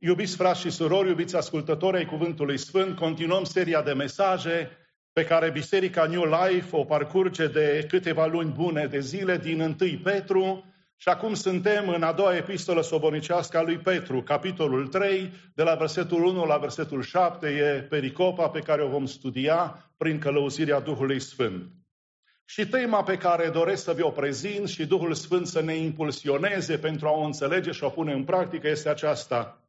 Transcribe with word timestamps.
Iubiți 0.00 0.36
frați 0.36 0.60
și 0.60 0.70
surori, 0.70 1.08
iubiți 1.08 1.36
ascultători 1.36 1.96
ai 1.96 2.04
Cuvântului 2.04 2.58
Sfânt, 2.58 2.96
continuăm 2.96 3.44
seria 3.44 3.82
de 3.82 3.92
mesaje 3.92 4.70
pe 5.12 5.24
care 5.24 5.50
Biserica 5.50 6.04
New 6.04 6.24
Life 6.24 6.76
o 6.76 6.84
parcurge 6.84 7.46
de 7.46 7.86
câteva 7.88 8.26
luni 8.26 8.50
bune 8.50 8.86
de 8.86 9.00
zile 9.00 9.36
din 9.36 9.60
1 9.60 9.74
Petru 10.02 10.64
și 10.96 11.08
acum 11.08 11.34
suntem 11.34 11.88
în 11.88 12.02
a 12.02 12.12
doua 12.12 12.36
epistolă 12.36 12.82
sobonicească 12.82 13.58
a 13.58 13.62
lui 13.62 13.78
Petru, 13.78 14.22
capitolul 14.22 14.86
3, 14.86 15.32
de 15.54 15.62
la 15.62 15.74
versetul 15.74 16.24
1 16.24 16.44
la 16.44 16.56
versetul 16.56 17.02
7, 17.02 17.46
e 17.48 17.82
pericopa 17.82 18.48
pe 18.48 18.60
care 18.60 18.82
o 18.82 18.88
vom 18.88 19.06
studia 19.06 19.90
prin 19.96 20.18
călăuzirea 20.18 20.80
Duhului 20.80 21.20
Sfânt. 21.20 21.70
Și 22.44 22.66
tema 22.66 23.02
pe 23.02 23.16
care 23.16 23.50
doresc 23.50 23.82
să 23.82 23.92
vi 23.92 24.02
o 24.02 24.10
prezint 24.10 24.68
și 24.68 24.86
Duhul 24.86 25.14
Sfânt 25.14 25.46
să 25.46 25.60
ne 25.60 25.74
impulsioneze 25.74 26.78
pentru 26.78 27.06
a 27.06 27.10
o 27.10 27.24
înțelege 27.24 27.70
și 27.70 27.84
a 27.84 27.86
o 27.86 27.90
pune 27.90 28.12
în 28.12 28.24
practică 28.24 28.68
este 28.68 28.88
aceasta. 28.88 29.62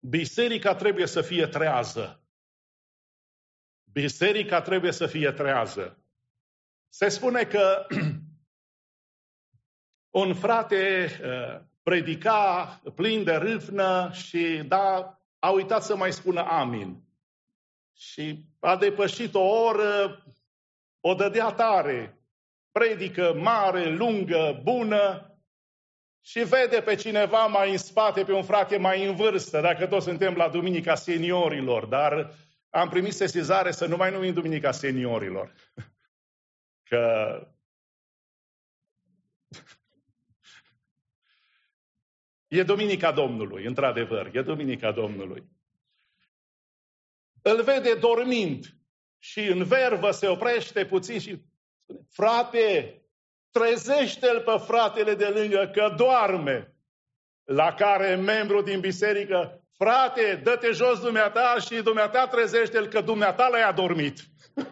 Biserica 0.00 0.74
trebuie 0.74 1.06
să 1.06 1.22
fie 1.22 1.46
trează. 1.46 2.22
Biserica 3.92 4.60
trebuie 4.60 4.92
să 4.92 5.06
fie 5.06 5.32
trează. 5.32 6.02
Se 6.88 7.08
spune 7.08 7.44
că 7.44 7.86
un 10.20 10.34
frate 10.34 11.10
uh, 11.22 11.66
predica 11.82 12.80
plin 12.94 13.24
de 13.24 13.34
râvnă 13.34 14.10
și 14.12 14.62
da, 14.66 15.18
a 15.38 15.50
uitat 15.50 15.82
să 15.82 15.96
mai 15.96 16.12
spună 16.12 16.40
amin. 16.40 17.02
Și 17.92 18.44
a 18.60 18.76
depășit 18.76 19.34
o 19.34 19.40
oră, 19.40 20.24
o 21.00 21.14
dădea 21.14 21.52
tare, 21.52 22.18
predică 22.70 23.34
mare, 23.34 23.90
lungă, 23.90 24.60
bună 24.62 25.32
și 26.20 26.44
vede 26.44 26.80
pe 26.80 26.94
cineva 26.94 27.46
mai 27.46 27.70
în 27.70 27.78
spate, 27.78 28.24
pe 28.24 28.32
un 28.32 28.42
frate 28.42 28.76
mai 28.76 29.06
în 29.06 29.14
vârstă, 29.14 29.60
dacă 29.60 29.86
toți 29.86 30.06
suntem 30.06 30.34
la 30.34 30.48
Duminica 30.48 30.94
Seniorilor, 30.94 31.86
dar 31.86 32.34
am 32.70 32.88
primit 32.88 33.12
sesizare 33.12 33.70
să 33.70 33.86
nu 33.86 33.96
mai 33.96 34.10
numim 34.10 34.32
Duminica 34.32 34.72
Seniorilor. 34.72 35.54
Că 36.82 37.02
E 42.48 42.62
Duminica 42.62 43.12
Domnului, 43.12 43.64
într-adevăr, 43.64 44.30
e 44.32 44.42
Duminica 44.42 44.92
Domnului. 44.92 45.48
Îl 47.42 47.62
vede 47.62 47.94
dormind 47.94 48.64
și 49.18 49.40
în 49.40 49.64
vervă 49.64 50.10
se 50.10 50.28
oprește 50.28 50.86
puțin 50.86 51.18
și 51.18 51.20
spune, 51.20 52.06
frate, 52.10 52.97
trezește-l 53.50 54.40
pe 54.40 54.62
fratele 54.66 55.14
de 55.14 55.26
lângă 55.26 55.70
că 55.74 55.94
doarme. 55.96 56.72
La 57.44 57.74
care 57.74 58.14
membru 58.14 58.62
din 58.62 58.80
biserică, 58.80 59.62
frate, 59.76 60.40
dă-te 60.44 60.70
jos 60.70 61.00
dumneata 61.00 61.56
și 61.66 61.82
dumneata 61.82 62.26
trezește-l 62.26 62.86
că 62.86 63.00
dumneata 63.00 63.48
l-ai 63.48 63.62
adormit. 63.62 64.18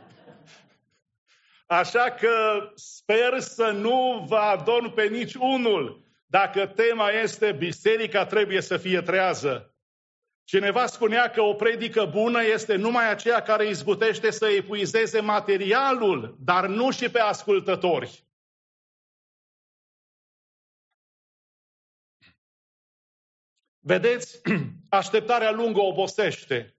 Așa 1.67 2.11
că 2.11 2.59
sper 2.75 3.39
să 3.39 3.71
nu 3.71 4.25
vă 4.29 4.37
adorm 4.37 4.95
pe 4.95 5.03
nici 5.03 5.35
unul 5.35 6.05
dacă 6.27 6.67
tema 6.67 7.11
este 7.11 7.53
biserica 7.53 8.27
trebuie 8.27 8.61
să 8.61 8.77
fie 8.77 9.01
trează. 9.01 9.75
Cineva 10.45 10.87
spunea 10.87 11.31
că 11.31 11.41
o 11.41 11.55
predică 11.55 12.05
bună 12.05 12.45
este 12.45 12.75
numai 12.75 13.11
aceea 13.11 13.43
care 13.43 13.69
izbutește 13.69 14.31
să 14.31 14.47
epuizeze 14.47 15.21
materialul, 15.21 16.37
dar 16.39 16.67
nu 16.67 16.91
și 16.91 17.09
pe 17.09 17.21
ascultători. 17.21 18.26
Vedeți, 23.87 24.41
așteptarea 24.89 25.51
lungă 25.51 25.81
obosește. 25.81 26.77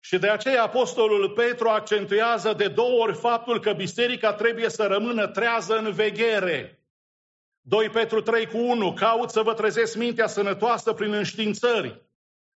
Și 0.00 0.18
de 0.18 0.28
aceea 0.28 0.62
Apostolul 0.62 1.30
Petru 1.30 1.68
accentuează 1.68 2.52
de 2.52 2.68
două 2.68 3.02
ori 3.02 3.14
faptul 3.14 3.60
că 3.60 3.72
biserica 3.72 4.32
trebuie 4.32 4.68
să 4.68 4.86
rămână 4.86 5.26
trează 5.26 5.78
în 5.78 5.92
veghere. 5.92 6.82
2 7.60 7.88
Petru 7.88 8.20
3 8.20 8.46
cu 8.46 8.56
1, 8.56 8.92
caut 8.92 9.30
să 9.30 9.42
vă 9.42 9.54
trezesc 9.54 9.96
mintea 9.96 10.26
sănătoasă 10.26 10.92
prin 10.92 11.12
înștiințări. 11.12 12.02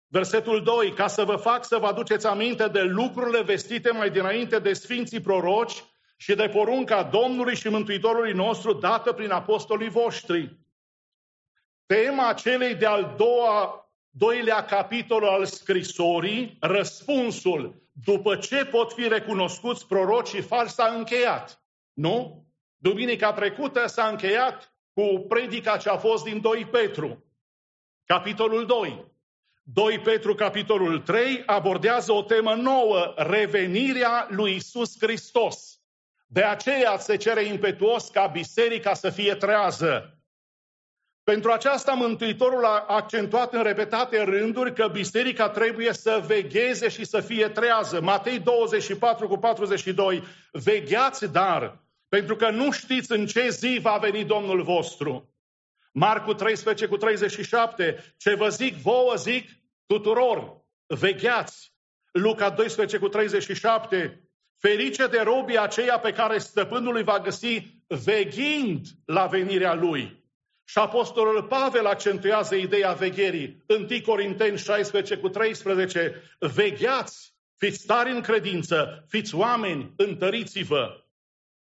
Versetul 0.06 0.62
2, 0.62 0.92
ca 0.92 1.06
să 1.06 1.24
vă 1.24 1.36
fac 1.36 1.64
să 1.64 1.78
vă 1.78 1.86
aduceți 1.86 2.26
aminte 2.26 2.68
de 2.68 2.82
lucrurile 2.82 3.42
vestite 3.42 3.90
mai 3.90 4.10
dinainte 4.10 4.58
de 4.58 4.72
Sfinții 4.72 5.20
Proroci 5.20 5.84
și 6.16 6.34
de 6.34 6.48
porunca 6.48 7.02
Domnului 7.02 7.56
și 7.56 7.68
Mântuitorului 7.68 8.32
nostru 8.32 8.72
dată 8.72 9.12
prin 9.12 9.30
apostolii 9.30 9.88
voștri. 9.88 10.59
Tema 11.90 12.32
celei 12.32 12.74
de-al 12.74 13.14
doua, 13.16 13.90
doilea 14.10 14.64
capitol 14.64 15.24
al 15.24 15.44
scrisorii, 15.44 16.56
răspunsul, 16.60 17.82
după 18.04 18.36
ce 18.36 18.64
pot 18.64 18.92
fi 18.92 19.08
recunoscuți 19.08 19.86
prorocii 19.86 20.42
falsi, 20.42 20.74
s-a 20.74 20.94
încheiat. 20.96 21.62
Nu? 21.92 22.46
Duminica 22.76 23.32
trecută 23.32 23.86
s-a 23.86 24.06
încheiat 24.06 24.74
cu 24.92 25.24
predica 25.28 25.76
ce 25.76 25.88
a 25.88 25.96
fost 25.96 26.24
din 26.24 26.40
2 26.40 26.64
Petru, 26.64 27.24
capitolul 28.04 28.66
2. 28.66 29.04
2 29.62 29.98
Petru, 29.98 30.34
capitolul 30.34 30.98
3, 30.98 31.42
abordează 31.46 32.12
o 32.12 32.22
temă 32.22 32.54
nouă, 32.54 33.14
revenirea 33.16 34.26
lui 34.28 34.54
Isus 34.54 34.96
Hristos. 35.00 35.80
De 36.26 36.42
aceea 36.42 36.98
se 36.98 37.16
cere 37.16 37.44
impetuos 37.44 38.08
ca 38.08 38.26
biserica 38.26 38.94
să 38.94 39.10
fie 39.10 39.34
trează. 39.34 40.19
Pentru 41.30 41.50
aceasta 41.50 41.92
Mântuitorul 41.92 42.64
a 42.64 42.84
accentuat 42.88 43.54
în 43.54 43.62
repetate 43.62 44.22
rânduri 44.22 44.74
că 44.74 44.88
biserica 44.88 45.48
trebuie 45.48 45.92
să 45.92 46.22
vegheze 46.26 46.88
și 46.88 47.04
să 47.04 47.20
fie 47.20 47.48
trează. 47.48 48.00
Matei 48.00 48.38
24 48.38 49.28
cu 49.28 49.36
42. 49.36 50.22
Vegheați 50.52 51.32
dar, 51.32 51.82
pentru 52.08 52.36
că 52.36 52.50
nu 52.50 52.70
știți 52.70 53.12
în 53.12 53.26
ce 53.26 53.48
zi 53.48 53.78
va 53.82 53.98
veni 54.00 54.24
Domnul 54.24 54.62
vostru. 54.62 55.34
Marcu 55.92 56.32
13 56.32 56.86
cu 56.86 56.96
37, 56.96 58.14
ce 58.16 58.34
vă 58.34 58.48
zic 58.48 58.74
vouă 58.74 59.14
zic 59.14 59.48
tuturor, 59.86 60.64
vegheați. 60.86 61.72
Luca 62.12 62.50
12 62.50 62.98
cu 62.98 63.08
37, 63.08 64.30
ferice 64.58 65.06
de 65.06 65.20
robii 65.20 65.58
aceia 65.58 65.98
pe 65.98 66.12
care 66.12 66.38
stăpânul 66.38 66.96
îi 66.96 67.02
va 67.02 67.18
găsi 67.18 67.82
veghind 67.86 68.86
la 69.04 69.26
venirea 69.26 69.74
lui. 69.74 70.19
Și 70.70 70.78
Apostolul 70.78 71.42
Pavel 71.42 71.86
accentuează 71.86 72.54
ideea 72.54 72.92
vegherii. 72.92 73.64
1 73.66 73.86
Corinteni 74.04 74.58
16 74.58 75.16
cu 75.16 75.28
13, 75.28 76.22
vegheați, 76.38 77.34
fiți 77.56 77.86
tari 77.86 78.10
în 78.10 78.20
credință, 78.20 79.04
fiți 79.08 79.34
oameni, 79.34 79.92
întăriți-vă. 79.96 81.04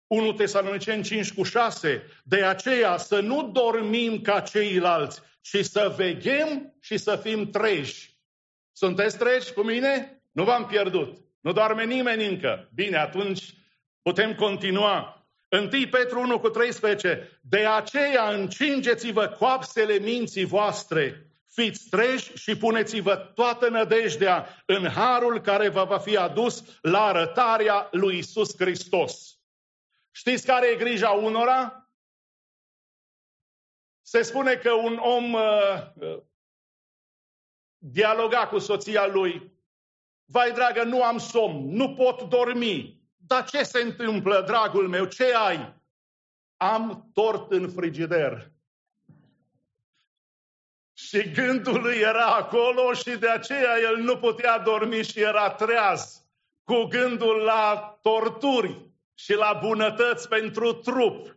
1 0.06 0.32
Tesaloniceni 0.32 1.02
5 1.02 1.32
cu 1.32 1.42
6. 1.42 2.02
De 2.24 2.44
aceea 2.44 2.96
să 2.96 3.20
nu 3.20 3.50
dormim 3.52 4.20
ca 4.20 4.40
ceilalți, 4.40 5.20
ci 5.40 5.64
să 5.64 5.94
veghem 5.96 6.74
și 6.80 6.96
să 6.96 7.16
fim 7.16 7.50
treji. 7.50 8.18
Sunteți 8.72 9.18
treji 9.18 9.52
cu 9.52 9.62
mine? 9.62 10.22
Nu 10.32 10.44
v-am 10.44 10.66
pierdut. 10.66 11.18
Nu 11.40 11.52
doarme 11.52 11.84
nimeni 11.84 12.26
încă. 12.26 12.68
Bine, 12.74 12.96
atunci 12.96 13.54
putem 14.02 14.34
continua. 14.34 15.21
1 15.52 15.68
Petru 15.68 16.20
1 16.20 16.40
cu 16.40 16.48
13. 16.48 17.40
De 17.42 17.66
aceea 17.66 18.30
încingeți-vă 18.30 19.28
coapsele 19.28 19.98
minții 19.98 20.44
voastre, 20.44 21.26
fiți 21.48 21.88
treji 21.88 22.36
și 22.36 22.56
puneți-vă 22.56 23.16
toată 23.16 23.68
nădejdea 23.68 24.62
în 24.66 24.88
harul 24.88 25.40
care 25.40 25.68
vă 25.68 25.84
va 25.84 25.98
fi 25.98 26.16
adus 26.16 26.64
la 26.80 27.02
arătarea 27.02 27.88
lui 27.90 28.18
Isus 28.18 28.56
Hristos. 28.56 29.38
Știți 30.10 30.46
care 30.46 30.66
e 30.66 30.76
grija 30.76 31.10
unora? 31.10 31.90
Se 34.02 34.22
spune 34.22 34.54
că 34.54 34.72
un 34.72 34.96
om 34.96 35.32
uh, 35.32 35.42
uh, 35.94 36.18
dialoga 37.78 38.46
cu 38.48 38.58
soția 38.58 39.06
lui. 39.06 39.52
Vai, 40.24 40.52
dragă, 40.52 40.82
nu 40.82 41.02
am 41.02 41.18
somn, 41.18 41.74
nu 41.74 41.94
pot 41.94 42.22
dormi. 42.22 43.01
Dar 43.32 43.44
ce 43.44 43.62
se 43.62 43.80
întâmplă, 43.80 44.42
dragul 44.46 44.88
meu? 44.88 45.04
Ce 45.04 45.34
ai? 45.34 45.74
Am 46.56 47.10
tort 47.14 47.52
în 47.52 47.70
frigider. 47.70 48.50
Și 50.92 51.30
gândul 51.30 51.80
lui 51.80 51.96
era 51.96 52.26
acolo 52.26 52.92
și 52.92 53.10
de 53.10 53.28
aceea 53.28 53.78
el 53.78 53.96
nu 53.96 54.16
putea 54.16 54.58
dormi 54.58 55.02
și 55.02 55.20
era 55.20 55.50
treaz 55.50 56.22
cu 56.64 56.82
gândul 56.82 57.36
la 57.36 57.98
torturi 58.02 58.90
și 59.14 59.34
la 59.34 59.58
bunătăți 59.62 60.28
pentru 60.28 60.72
trup. 60.72 61.36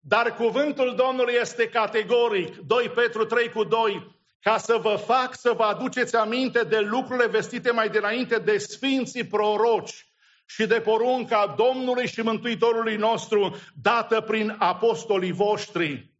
Dar 0.00 0.34
cuvântul 0.34 0.94
Domnului 0.94 1.34
este 1.40 1.68
categoric. 1.68 2.56
2 2.56 2.88
Petru 2.88 3.24
3 3.24 3.50
cu 3.50 3.64
2 3.64 4.16
ca 4.40 4.58
să 4.58 4.76
vă 4.76 4.96
fac 4.96 5.34
să 5.36 5.52
vă 5.52 5.62
aduceți 5.62 6.16
aminte 6.16 6.64
de 6.64 6.78
lucrurile 6.78 7.26
vestite 7.26 7.70
mai 7.70 7.88
dinainte 7.88 8.38
de 8.38 8.58
sfinții 8.58 9.26
proroci 9.26 10.09
și 10.54 10.66
de 10.66 10.80
porunca 10.80 11.54
Domnului 11.56 12.06
și 12.08 12.20
Mântuitorului 12.20 12.96
nostru 12.96 13.56
dată 13.82 14.20
prin 14.20 14.56
apostolii 14.58 15.32
voștri. 15.32 16.14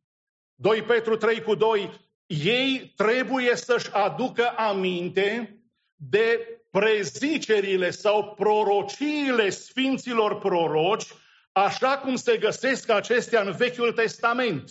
2 0.54 0.82
Petru 0.82 1.16
3 1.16 1.42
cu 1.42 1.54
2 1.54 1.90
ei 2.26 2.92
trebuie 2.96 3.56
să-și 3.56 3.92
aducă 3.92 4.52
aminte 4.56 5.58
de 5.94 6.38
prezicerile 6.70 7.90
sau 7.90 8.34
prorociile 8.34 9.50
sfinților 9.50 10.38
proroci, 10.38 11.06
așa 11.52 11.98
cum 11.98 12.16
se 12.16 12.36
găsesc 12.36 12.90
acestea 12.90 13.42
în 13.42 13.52
Vechiul 13.52 13.92
Testament. 13.92 14.70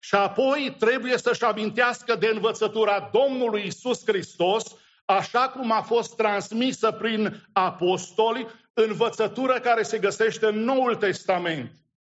Și 0.00 0.14
apoi 0.14 0.76
trebuie 0.78 1.18
să-și 1.18 1.44
amintească 1.44 2.14
de 2.14 2.26
învățătura 2.26 3.10
Domnului 3.12 3.66
Isus 3.66 4.02
Hristos, 4.06 4.76
așa 5.04 5.48
cum 5.48 5.72
a 5.72 5.80
fost 5.80 6.16
transmisă 6.16 6.90
prin 6.90 7.46
apostoli, 7.52 8.46
învățătură 8.72 9.60
care 9.60 9.82
se 9.82 9.98
găsește 9.98 10.46
în 10.46 10.58
Noul 10.58 10.94
Testament. 10.94 11.70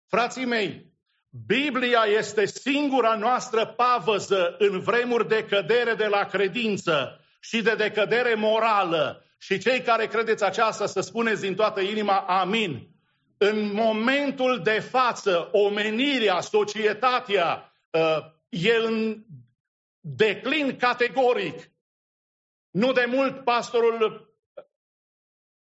Frații 0.08 0.46
mei, 0.46 0.94
Biblia 1.46 2.04
este 2.18 2.46
singura 2.46 3.16
noastră 3.16 3.66
pavăză 3.66 4.56
în 4.58 4.80
vremuri 4.80 5.28
de 5.28 5.46
cădere 5.46 5.94
de 5.94 6.06
la 6.06 6.26
credință 6.26 7.20
și 7.40 7.62
de 7.62 7.76
decădere 7.76 8.34
morală. 8.34 9.26
Și 9.38 9.58
cei 9.58 9.82
care 9.82 10.06
credeți 10.08 10.44
aceasta 10.44 10.86
să 10.86 11.02
spuneți 11.02 11.42
din 11.42 11.56
toată 11.56 11.82
inima 11.82 12.18
amin. 12.18 12.88
În 13.38 13.74
momentul 13.74 14.62
de 14.64 14.80
față, 14.80 15.50
omenirea, 15.52 16.40
societatea, 16.40 17.74
uh, 17.90 18.18
e 18.50 18.76
în 18.86 19.24
declin 20.00 20.78
categoric. 20.78 21.70
Nu 22.76 22.92
de 22.92 23.06
mult 23.08 23.44
pastorul 23.44 24.30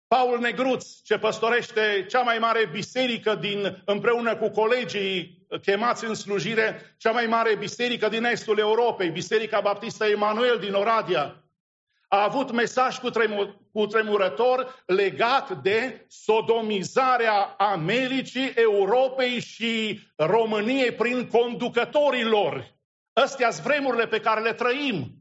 Paul 0.09 0.39
Negruț, 0.41 1.01
ce 1.03 1.19
păstorește 1.19 2.07
cea 2.09 2.21
mai 2.21 2.39
mare 2.39 2.69
biserică 2.73 3.35
din, 3.35 3.83
împreună 3.85 4.37
cu 4.37 4.49
colegii 4.49 5.47
chemați 5.63 6.05
în 6.05 6.15
slujire, 6.15 6.95
cea 6.99 7.11
mai 7.11 7.27
mare 7.27 7.57
biserică 7.57 8.09
din 8.09 8.25
estul 8.25 8.59
Europei, 8.59 9.11
Biserica 9.11 9.61
Baptistă 9.61 10.05
Emanuel 10.05 10.59
din 10.59 10.73
Oradea, 10.73 11.45
a 12.09 12.23
avut 12.23 12.51
mesaj 12.51 12.99
cu, 12.99 13.11
tremur, 13.11 13.57
cu 13.73 13.87
tremurător 13.87 14.83
legat 14.87 15.63
de 15.63 16.07
sodomizarea 16.09 17.43
Americii, 17.59 18.53
Europei 18.55 19.41
și 19.41 20.01
României 20.17 20.93
prin 20.93 21.29
conducătorii 21.29 22.25
lor. 22.25 22.75
Astea 23.13 23.51
sunt 23.51 23.67
vremurile 23.67 24.07
pe 24.07 24.21
care 24.21 24.41
le 24.41 24.53
trăim. 24.53 25.20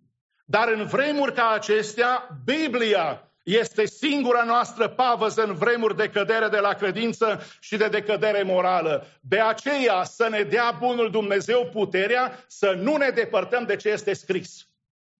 Dar 0.49 0.67
în 0.67 0.85
vremuri 0.85 1.33
ca 1.33 1.49
acestea, 1.49 2.27
Biblia 2.45 3.31
este 3.43 3.85
singura 3.85 4.43
noastră 4.43 4.87
pavăză 4.87 5.43
în 5.43 5.53
vremuri 5.53 5.95
de 5.95 6.09
cădere 6.09 6.47
de 6.47 6.57
la 6.57 6.73
credință 6.73 7.41
și 7.59 7.77
de 7.77 7.87
decădere 7.87 8.43
morală. 8.43 9.07
De 9.21 9.39
aceea 9.39 10.03
să 10.03 10.27
ne 10.29 10.41
dea 10.41 10.75
bunul 10.79 11.11
Dumnezeu 11.11 11.69
puterea 11.73 12.43
să 12.47 12.77
nu 12.81 12.95
ne 12.95 13.09
depărtăm 13.09 13.65
de 13.65 13.75
ce 13.75 13.89
este 13.89 14.13
scris. 14.13 14.67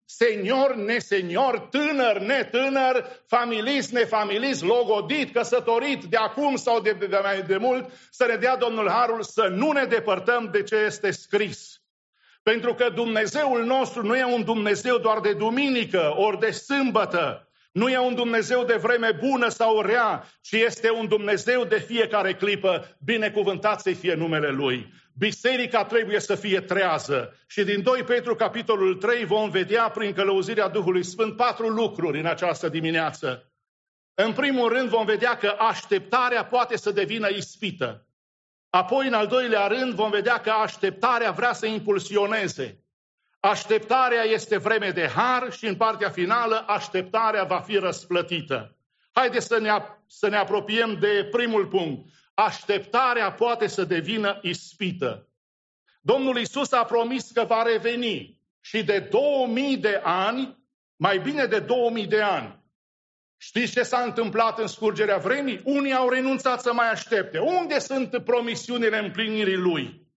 Senior, 0.06 0.76
nesenior, 0.76 1.60
tânăr, 1.60 2.20
netânăr, 2.20 3.22
familist, 3.26 3.92
nefamilist, 3.92 4.64
logodit, 4.64 5.34
căsătorit, 5.34 6.04
de 6.04 6.18
acum 6.18 6.56
sau 6.56 6.82
de, 6.82 6.92
de, 6.92 7.06
de 7.06 7.20
mai 7.24 7.42
de 7.42 7.58
mult, 7.58 7.90
să 8.12 8.26
ne 8.26 8.36
dea 8.36 8.58
Domnul 8.58 8.90
Harul 8.90 9.24
să 9.24 9.48
nu 9.48 9.72
ne 9.72 9.86
depărtăm 9.86 10.50
de 10.52 10.64
ce 10.64 10.76
este 10.76 11.12
scris. 11.12 11.79
Pentru 12.44 12.74
că 12.74 12.90
Dumnezeul 12.90 13.66
nostru 13.66 14.06
nu 14.06 14.16
e 14.16 14.24
un 14.24 14.44
Dumnezeu 14.44 14.98
doar 14.98 15.20
de 15.20 15.34
duminică, 15.34 16.14
ori 16.18 16.40
de 16.40 16.52
sâmbătă, 16.52 17.50
nu 17.72 17.90
e 17.90 17.98
un 17.98 18.16
Dumnezeu 18.16 18.64
de 18.64 18.76
vreme 18.76 19.12
bună 19.12 19.50
sau 19.50 19.82
rea, 19.82 20.26
ci 20.42 20.52
este 20.52 20.92
un 20.92 21.08
Dumnezeu 21.08 21.64
de 21.64 21.80
fiecare 21.80 22.34
clipă. 22.34 22.98
Binecuvântat 23.06 23.82
să 23.82 23.92
fie 23.92 24.14
numele 24.14 24.50
Lui. 24.50 24.94
Biserica 25.18 25.84
trebuie 25.84 26.20
să 26.20 26.36
fie 26.36 26.62
trează. 26.62 27.36
Și 27.48 27.64
din 27.64 27.82
2 27.82 28.04
Petru, 28.04 28.36
capitolul 28.36 28.96
3, 28.96 29.26
vom 29.26 29.50
vedea 29.50 29.90
prin 29.90 30.14
călăuzirea 30.14 30.68
Duhului 30.68 31.04
Sfânt 31.04 31.36
patru 31.36 31.68
lucruri 31.68 32.20
în 32.20 32.26
această 32.26 32.70
dimineață. 32.70 33.52
În 34.14 34.34
primul 34.34 34.70
rând 34.70 34.90
vom 34.90 35.06
vedea 35.06 35.38
că 35.38 35.56
așteptarea 35.60 36.46
poate 36.46 36.78
să 36.78 36.92
devină 36.92 37.30
ispită. 37.30 38.08
Apoi, 38.70 39.08
în 39.08 39.14
al 39.14 39.28
doilea 39.28 39.68
rând, 39.68 39.94
vom 39.94 40.10
vedea 40.10 40.38
că 40.38 40.50
așteptarea 40.50 41.32
vrea 41.32 41.54
să 41.54 41.66
impulsioneze. 41.66 42.84
Așteptarea 43.40 44.24
este 44.24 44.58
vreme 44.58 44.90
de 44.90 45.08
har 45.08 45.52
și 45.52 45.66
în 45.66 45.76
partea 45.76 46.10
finală 46.10 46.66
așteptarea 46.68 47.44
va 47.44 47.60
fi 47.60 47.78
răsplătită. 47.78 48.78
Haideți 49.12 49.48
să 49.48 49.60
ne, 49.60 49.70
să 50.08 50.28
ne 50.28 50.36
apropiem 50.36 50.98
de 51.00 51.28
primul 51.32 51.68
punct. 51.68 52.10
Așteptarea 52.34 53.32
poate 53.32 53.68
să 53.68 53.84
devină 53.84 54.40
ispită. 54.42 55.28
Domnul 56.02 56.38
Isus 56.38 56.72
a 56.72 56.84
promis 56.84 57.32
că 57.32 57.44
va 57.44 57.62
reveni 57.62 58.42
și 58.62 58.84
de 58.84 59.00
2000 59.00 59.78
de 59.78 60.02
ani, 60.04 60.58
mai 60.96 61.20
bine 61.20 61.46
de 61.46 61.60
2000 61.60 62.08
de 62.08 62.22
ani. 62.22 62.59
Știți 63.42 63.72
ce 63.72 63.84
s-a 63.84 64.02
întâmplat 64.02 64.60
în 64.60 64.68
scurgerea 64.68 65.18
vremii? 65.18 65.62
Unii 65.64 65.94
au 65.94 66.10
renunțat 66.10 66.62
să 66.62 66.74
mai 66.74 66.90
aștepte. 66.92 67.38
Unde 67.38 67.80
sunt 67.80 68.24
promisiunile 68.24 68.98
împlinirii 68.98 69.56
lui? 69.56 70.08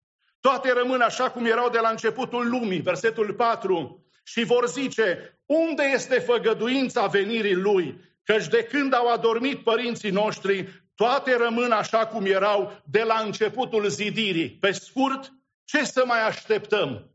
Toate 0.40 0.72
rămân 0.72 1.00
așa 1.00 1.30
cum 1.30 1.44
erau 1.46 1.70
de 1.70 1.78
la 1.78 1.88
începutul 1.88 2.48
lumii, 2.48 2.80
versetul 2.80 3.34
4. 3.34 4.06
Și 4.24 4.44
vor 4.44 4.68
zice, 4.68 5.38
unde 5.46 5.82
este 5.82 6.18
făgăduința 6.18 7.06
venirii 7.06 7.54
lui? 7.54 8.00
Căci 8.24 8.48
de 8.48 8.64
când 8.64 8.94
au 8.94 9.12
adormit 9.12 9.64
părinții 9.64 10.10
noștri, 10.10 10.84
toate 10.94 11.36
rămân 11.36 11.70
așa 11.72 12.06
cum 12.06 12.24
erau 12.24 12.82
de 12.84 13.02
la 13.02 13.20
începutul 13.24 13.88
zidirii. 13.88 14.50
Pe 14.50 14.70
scurt, 14.70 15.32
ce 15.64 15.84
să 15.84 16.02
mai 16.06 16.26
așteptăm? 16.26 17.10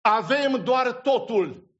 Avem 0.00 0.64
doar 0.64 0.92
totul. 0.92 1.70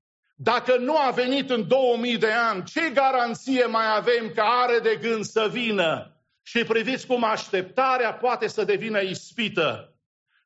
Dacă 0.42 0.76
nu 0.76 0.96
a 0.96 1.10
venit 1.10 1.50
în 1.50 1.68
2000 1.68 2.18
de 2.18 2.32
ani, 2.32 2.64
ce 2.64 2.90
garanție 2.90 3.64
mai 3.64 3.96
avem 3.96 4.30
că 4.34 4.40
are 4.40 4.78
de 4.78 4.98
gând 5.02 5.24
să 5.24 5.48
vină? 5.52 6.16
Și 6.42 6.64
priviți 6.64 7.06
cum 7.06 7.24
așteptarea 7.24 8.14
poate 8.14 8.48
să 8.48 8.64
devină 8.64 9.00
ispită. 9.00 9.96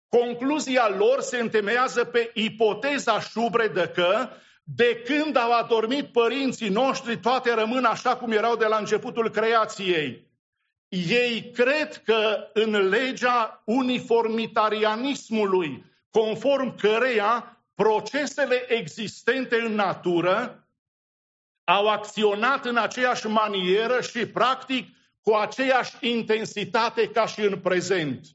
Concluzia 0.08 0.88
lor 0.88 1.20
se 1.20 1.38
întemeiază 1.38 2.04
pe 2.04 2.30
ipoteza 2.34 3.20
șubredă 3.20 3.88
că 3.88 4.28
de 4.62 5.02
când 5.04 5.36
au 5.36 5.52
adormit 5.52 6.12
părinții 6.12 6.68
noștri, 6.68 7.18
toate 7.18 7.54
rămân 7.54 7.84
așa 7.84 8.16
cum 8.16 8.32
erau 8.32 8.56
de 8.56 8.66
la 8.66 8.76
începutul 8.76 9.30
creației. 9.30 10.30
Ei 10.88 11.50
cred 11.54 12.02
că 12.04 12.48
în 12.52 12.88
legea 12.88 13.62
uniformitarianismului, 13.64 15.84
conform 16.10 16.76
căreia 16.76 17.55
procesele 17.76 18.72
existente 18.72 19.56
în 19.56 19.74
natură 19.74 20.68
au 21.64 21.88
acționat 21.88 22.64
în 22.64 22.76
aceeași 22.76 23.26
manieră 23.26 24.00
și 24.00 24.26
practic 24.26 24.96
cu 25.22 25.34
aceeași 25.34 25.96
intensitate 26.00 27.10
ca 27.10 27.26
și 27.26 27.40
în 27.40 27.60
prezent. 27.60 28.26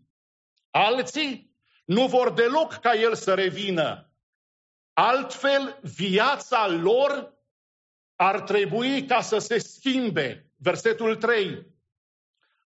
Alții 0.69 1.55
nu 1.86 2.07
vor 2.07 2.31
deloc 2.31 2.74
ca 2.74 2.93
el 2.93 3.15
să 3.15 3.33
revină. 3.33 4.12
Altfel, 4.93 5.79
viața 5.81 6.67
lor 6.67 7.33
ar 8.15 8.41
trebui 8.41 9.05
ca 9.05 9.21
să 9.21 9.38
se 9.38 9.57
schimbe. 9.57 10.51
Versetul 10.55 11.15
3. 11.15 11.65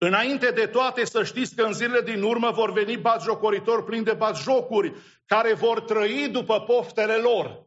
Înainte 0.05 0.51
de 0.51 0.67
toate 0.67 1.05
să 1.05 1.25
știți 1.25 1.55
că 1.55 1.63
în 1.63 1.73
zilele 1.73 2.01
din 2.01 2.23
urmă 2.23 2.51
vor 2.51 2.73
veni 2.73 2.97
batjocoritori 2.97 3.85
plini 3.85 4.05
de 4.05 4.13
batjocuri, 4.13 4.93
care 5.27 5.53
vor 5.53 5.81
trăi 5.81 6.29
după 6.29 6.61
poftele 6.61 7.15
lor. 7.15 7.67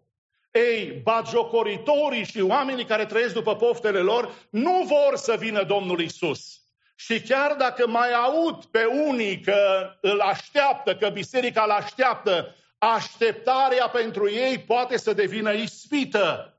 Ei, 0.52 1.02
batjocoritorii 1.04 2.26
și 2.26 2.42
oamenii 2.42 2.86
care 2.86 3.06
trăiesc 3.06 3.34
după 3.34 3.56
poftele 3.56 4.00
lor 4.00 4.34
nu 4.50 4.84
vor 4.88 5.16
să 5.16 5.36
vină 5.40 5.64
Domnul 5.64 6.02
Isus. 6.02 6.62
Și 6.96 7.22
chiar 7.22 7.54
dacă 7.54 7.88
mai 7.88 8.12
aud 8.14 8.66
pe 8.66 8.86
unii 8.86 9.40
că 9.40 9.90
îl 10.02 10.20
așteaptă, 10.20 10.96
că 10.96 11.10
biserica 11.10 11.64
îl 11.64 11.72
așteaptă, 11.72 12.56
așteptarea 12.78 13.88
pentru 13.88 14.30
ei 14.30 14.60
poate 14.60 14.98
să 14.98 15.14
devină 15.14 15.54
ispită. 15.54 16.55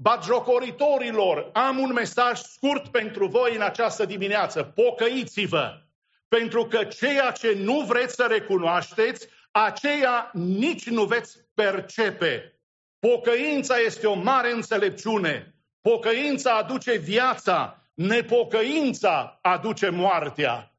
Batjocoritorilor, 0.00 1.50
am 1.52 1.78
un 1.78 1.92
mesaj 1.92 2.40
scurt 2.40 2.88
pentru 2.88 3.26
voi 3.26 3.54
în 3.54 3.62
această 3.62 4.04
dimineață. 4.04 4.62
Pocăiți-vă! 4.62 5.80
Pentru 6.28 6.66
că 6.66 6.84
ceea 6.84 7.30
ce 7.30 7.54
nu 7.56 7.80
vreți 7.80 8.14
să 8.14 8.26
recunoașteți, 8.28 9.28
aceea 9.50 10.30
nici 10.32 10.88
nu 10.88 11.04
veți 11.04 11.38
percepe. 11.54 12.60
Pocăința 12.98 13.76
este 13.76 14.06
o 14.06 14.14
mare 14.14 14.52
înțelepciune. 14.52 15.54
Pocăința 15.80 16.56
aduce 16.56 16.96
viața, 16.96 17.82
Nepocăința 17.94 19.38
aduce 19.42 19.88
moartea. 19.88 20.72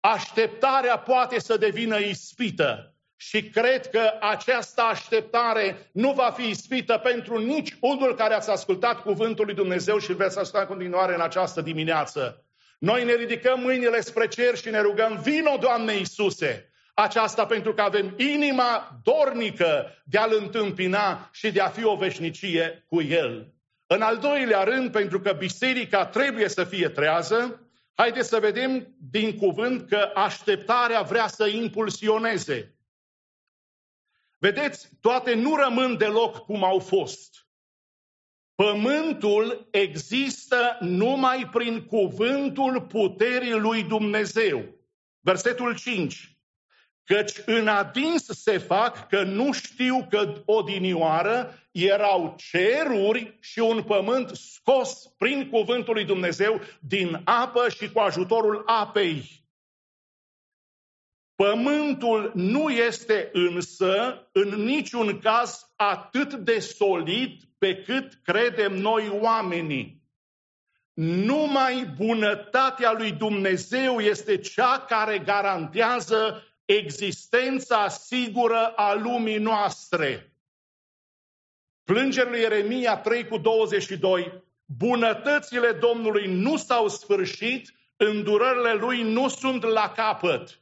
Așteptarea 0.00 0.98
poate 0.98 1.40
să 1.40 1.56
devină 1.56 1.98
ispită. 1.98 2.91
Și 3.28 3.42
cred 3.42 3.86
că 3.86 4.12
această 4.20 4.82
așteptare 4.82 5.90
nu 5.92 6.12
va 6.12 6.30
fi 6.36 6.48
ispită 6.48 7.00
pentru 7.02 7.38
nici 7.38 7.76
unul 7.80 8.14
care 8.14 8.34
ați 8.34 8.50
ascultat 8.50 9.02
cuvântul 9.02 9.44
lui 9.44 9.54
Dumnezeu 9.54 9.98
și 9.98 10.12
veți 10.12 10.38
asculta 10.38 10.60
în 10.60 10.66
continuare 10.66 11.14
în 11.14 11.20
această 11.20 11.60
dimineață. 11.60 12.44
Noi 12.78 13.04
ne 13.04 13.14
ridicăm 13.14 13.60
mâinile 13.60 14.00
spre 14.00 14.28
cer 14.28 14.56
și 14.56 14.70
ne 14.70 14.80
rugăm, 14.80 15.20
vino, 15.22 15.56
Doamne 15.60 15.92
Iisuse! 15.96 16.72
Aceasta 16.94 17.46
pentru 17.46 17.74
că 17.74 17.82
avem 17.82 18.14
inima 18.16 19.00
dornică 19.02 20.02
de 20.04 20.18
a-L 20.18 20.36
întâmpina 20.40 21.28
și 21.32 21.50
de 21.50 21.60
a 21.60 21.68
fi 21.68 21.84
o 21.84 21.96
veșnicie 21.96 22.84
cu 22.88 23.02
El. 23.02 23.52
În 23.86 24.00
al 24.00 24.18
doilea 24.18 24.62
rând, 24.62 24.92
pentru 24.92 25.20
că 25.20 25.32
biserica 25.32 26.06
trebuie 26.06 26.48
să 26.48 26.64
fie 26.64 26.88
trează, 26.88 27.60
haideți 27.94 28.28
să 28.28 28.38
vedem 28.38 28.94
din 29.10 29.36
cuvânt 29.36 29.88
că 29.88 30.10
așteptarea 30.14 31.02
vrea 31.02 31.26
să 31.26 31.46
impulsioneze. 31.46 32.76
Vedeți, 34.42 34.88
toate 35.00 35.34
nu 35.34 35.56
rămân 35.56 35.96
deloc 35.96 36.44
cum 36.44 36.64
au 36.64 36.78
fost. 36.78 37.46
Pământul 38.54 39.68
există 39.70 40.76
numai 40.80 41.48
prin 41.52 41.84
cuvântul 41.84 42.80
puterii 42.80 43.52
lui 43.52 43.82
Dumnezeu. 43.82 44.64
Versetul 45.20 45.76
5. 45.76 46.38
Căci 47.04 47.32
în 47.46 47.68
adins 47.68 48.24
se 48.24 48.58
fac 48.58 49.08
că 49.08 49.22
nu 49.22 49.52
știu 49.52 50.06
că 50.10 50.42
odinioară 50.44 51.58
erau 51.70 52.36
ceruri 52.36 53.36
și 53.40 53.58
un 53.58 53.82
pământ 53.82 54.28
scos 54.28 55.06
prin 55.18 55.48
cuvântul 55.50 55.94
lui 55.94 56.04
Dumnezeu 56.04 56.60
din 56.80 57.20
apă 57.24 57.68
și 57.68 57.90
cu 57.92 57.98
ajutorul 57.98 58.62
apei. 58.66 59.41
Pământul 61.36 62.32
nu 62.34 62.70
este 62.70 63.30
însă 63.32 64.28
în 64.32 64.48
niciun 64.48 65.18
caz 65.18 65.72
atât 65.76 66.34
de 66.34 66.58
solid 66.58 67.40
pe 67.58 67.82
cât 67.82 68.20
credem 68.24 68.72
noi 68.72 69.08
oamenii. 69.20 70.02
Numai 70.94 71.92
bunătatea 71.96 72.92
lui 72.92 73.12
Dumnezeu 73.12 74.00
este 74.00 74.38
cea 74.38 74.84
care 74.88 75.18
garantează 75.18 76.42
existența 76.64 77.88
sigură 77.88 78.66
a 78.66 78.94
lumii 78.94 79.38
noastre. 79.38 80.36
Plângerea 81.84 82.30
lui 82.30 82.40
Ieremia 82.40 82.96
3 82.96 83.26
cu 83.26 83.38
22. 83.38 84.42
Bunătățile 84.64 85.72
Domnului 85.72 86.26
nu 86.26 86.56
s-au 86.56 86.88
sfârșit, 86.88 87.72
îndurările 87.96 88.74
lui 88.74 89.02
nu 89.02 89.28
sunt 89.28 89.62
la 89.62 89.92
capăt. 89.96 90.61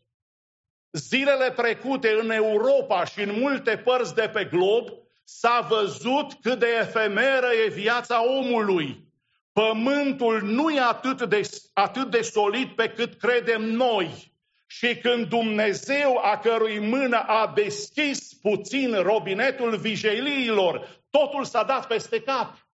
Zilele 0.92 1.50
trecute 1.50 2.18
în 2.20 2.30
Europa 2.30 3.04
și 3.04 3.20
în 3.20 3.40
multe 3.40 3.76
părți 3.76 4.14
de 4.14 4.30
pe 4.32 4.44
glob 4.44 4.88
s-a 5.24 5.66
văzut 5.68 6.32
cât 6.32 6.58
de 6.58 6.66
efemeră 6.80 7.46
e 7.66 7.68
viața 7.68 8.24
omului. 8.24 9.08
Pământul 9.52 10.42
nu 10.42 10.70
e 10.70 10.80
atât 10.80 11.22
de, 11.22 11.48
atât 11.72 12.10
de 12.10 12.20
solid 12.20 12.68
pe 12.68 12.88
cât 12.88 13.14
credem 13.14 13.62
noi. 13.62 14.32
Și 14.66 14.96
când 14.96 15.26
Dumnezeu, 15.26 16.18
a 16.22 16.38
cărui 16.38 16.78
mână 16.78 17.18
a 17.18 17.52
deschis 17.54 18.34
puțin 18.34 18.94
robinetul 18.94 19.76
vigeliilor, 19.76 21.02
totul 21.10 21.44
s-a 21.44 21.62
dat 21.62 21.86
peste 21.86 22.20
cap. 22.20 22.68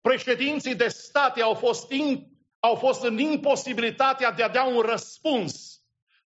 Președinții 0.00 0.74
de 0.74 0.88
state 0.88 1.42
au 1.42 1.54
fost, 1.54 1.90
in, 1.90 2.26
au 2.58 2.74
fost 2.74 3.02
în 3.02 3.18
imposibilitatea 3.18 4.30
de 4.30 4.42
a 4.42 4.48
da 4.48 4.64
un 4.64 4.80
răspuns. 4.80 5.75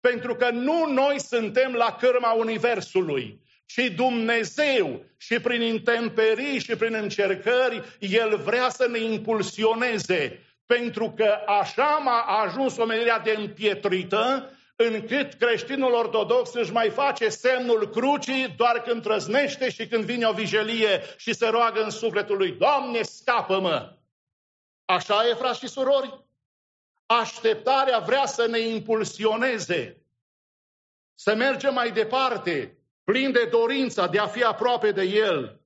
Pentru 0.09 0.35
că 0.35 0.49
nu 0.49 0.85
noi 0.85 1.19
suntem 1.19 1.73
la 1.73 1.95
cârma 1.99 2.31
Universului, 2.31 3.41
ci 3.65 3.91
Dumnezeu 3.95 5.05
și 5.17 5.39
prin 5.39 5.61
intemperii 5.61 6.59
și 6.59 6.75
prin 6.75 6.93
încercări, 6.93 7.81
El 7.99 8.37
vrea 8.37 8.69
să 8.69 8.87
ne 8.87 8.99
impulsioneze. 8.99 10.45
Pentru 10.65 11.13
că 11.17 11.37
așa 11.45 12.01
m-a 12.03 12.21
ajuns 12.21 12.77
omenirea 12.77 13.19
de 13.19 13.35
împietrită, 13.37 14.51
încât 14.75 15.33
creștinul 15.33 15.93
ortodox 15.93 16.53
își 16.53 16.71
mai 16.71 16.89
face 16.89 17.29
semnul 17.29 17.89
crucii 17.89 18.53
doar 18.57 18.81
când 18.81 19.01
trăznește 19.01 19.69
și 19.69 19.87
când 19.87 20.03
vine 20.03 20.25
o 20.25 20.31
vijelie 20.31 21.01
și 21.17 21.33
se 21.33 21.47
roagă 21.47 21.83
în 21.83 21.89
sufletul 21.89 22.37
lui, 22.37 22.51
Doamne, 22.51 23.01
scapă-mă! 23.01 23.93
Așa 24.85 25.27
e, 25.29 25.33
frați 25.33 25.59
și 25.59 25.67
surori? 25.67 26.26
Așteptarea 27.07 27.99
vrea 27.99 28.25
să 28.25 28.47
ne 28.47 28.59
impulsioneze, 28.59 30.01
să 31.15 31.35
mergem 31.35 31.73
mai 31.73 31.91
departe, 31.91 32.77
plin 33.03 33.31
de 33.31 33.47
dorința 33.51 34.07
de 34.07 34.19
a 34.19 34.27
fi 34.27 34.43
aproape 34.43 34.91
de 34.91 35.03
El. 35.03 35.61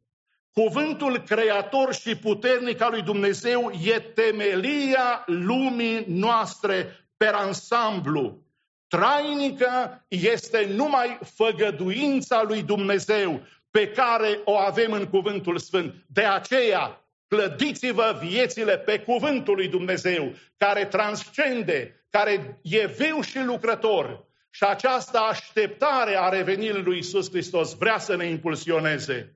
Cuvântul 0.52 1.20
creator 1.20 1.94
și 1.94 2.16
puternic 2.16 2.82
al 2.82 2.92
lui 2.92 3.02
Dumnezeu 3.02 3.72
e 3.84 4.00
temelia 4.00 5.24
lumii 5.26 6.06
noastre 6.08 7.08
per 7.18 7.34
ansamblu. 7.34 8.44
Trainică 8.88 10.06
este 10.08 10.66
numai 10.66 11.20
făgăduința 11.36 12.44
lui 12.44 12.64
Dumnezeu 12.64 13.42
pe 13.70 13.92
care 13.92 14.40
o 14.46 14.58
avem 14.58 14.92
în 14.92 15.08
Cuvântul 15.08 15.58
Sfânt. 15.58 15.94
De 16.08 16.24
aceea, 16.24 17.06
clădiți-vă 17.36 18.20
viețile 18.22 18.78
pe 18.78 19.00
Cuvântul 19.00 19.56
lui 19.56 19.68
Dumnezeu, 19.68 20.34
care 20.58 20.86
transcende, 20.86 22.06
care 22.10 22.60
e 22.62 22.86
viu 22.86 23.22
și 23.22 23.40
lucrător. 23.40 24.26
Și 24.50 24.64
această 24.64 25.18
așteptare 25.18 26.16
a 26.16 26.30
revenirii 26.30 26.84
lui 26.84 26.98
Isus 26.98 27.30
Hristos 27.30 27.78
vrea 27.78 27.98
să 27.98 28.16
ne 28.16 28.26
impulsioneze. 28.26 29.36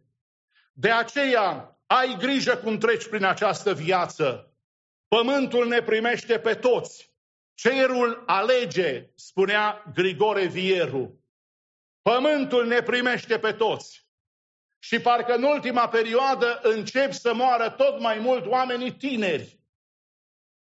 De 0.73 0.91
aceea, 0.91 1.79
ai 1.85 2.15
grijă 2.19 2.57
cum 2.57 2.77
treci 2.77 3.07
prin 3.07 3.23
această 3.23 3.73
viață. 3.73 4.53
Pământul 5.07 5.67
ne 5.67 5.81
primește 5.81 6.39
pe 6.39 6.53
toți. 6.53 7.13
Cerul 7.53 8.23
alege, 8.25 9.09
spunea 9.15 9.83
Grigore 9.93 10.45
Vieru. 10.45 11.23
Pământul 12.01 12.67
ne 12.67 12.81
primește 12.81 13.39
pe 13.39 13.51
toți. 13.51 14.04
Și 14.85 14.99
parcă 14.99 15.33
în 15.33 15.43
ultima 15.43 15.87
perioadă 15.87 16.59
încep 16.63 17.11
să 17.11 17.33
moară 17.33 17.69
tot 17.69 17.99
mai 17.99 18.19
mult 18.19 18.45
oamenii 18.45 18.91
tineri. 18.91 19.59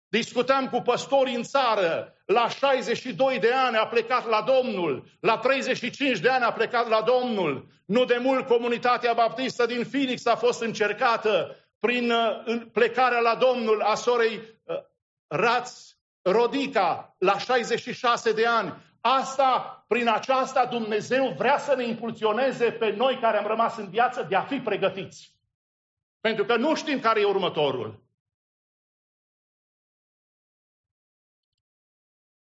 Discutam 0.09 0.69
cu 0.69 0.81
păstori 0.81 1.35
în 1.35 1.43
țară, 1.43 2.15
la 2.27 2.49
62 2.49 3.39
de 3.39 3.53
ani 3.53 3.77
a 3.77 3.87
plecat 3.87 4.29
la 4.29 4.43
Domnul, 4.43 5.05
la 5.21 5.39
35 5.39 6.19
de 6.19 6.29
ani 6.29 6.45
a 6.45 6.53
plecat 6.53 6.89
la 6.89 7.03
Domnul. 7.03 7.67
Nu 7.85 8.05
de 8.05 8.17
mult 8.21 8.47
comunitatea 8.47 9.13
baptistă 9.13 9.67
din 9.67 9.85
Phoenix 9.85 10.27
a 10.27 10.37
fost 10.37 10.63
încercată 10.63 11.57
prin 11.79 12.11
uh, 12.11 12.63
plecarea 12.73 13.21
la 13.21 13.35
Domnul 13.35 13.83
a 13.83 13.95
sorei 13.95 14.37
uh, 14.37 14.77
Raț 15.27 15.89
Rodica 16.23 17.15
la 17.19 17.39
66 17.39 18.33
de 18.33 18.47
ani. 18.47 18.75
Asta, 19.01 19.85
prin 19.89 20.09
aceasta, 20.09 20.67
Dumnezeu 20.67 21.33
vrea 21.33 21.59
să 21.59 21.75
ne 21.75 21.87
impulsioneze 21.87 22.73
pe 22.73 22.91
noi 22.91 23.19
care 23.19 23.37
am 23.37 23.47
rămas 23.47 23.77
în 23.77 23.91
viață 23.91 24.23
de 24.23 24.37
a 24.37 24.45
fi 24.45 24.61
pregătiți. 24.61 25.37
Pentru 26.21 26.45
că 26.45 26.57
nu 26.57 26.75
știm 26.75 27.01
care 27.01 27.21
e 27.21 27.25
următorul. 27.25 28.07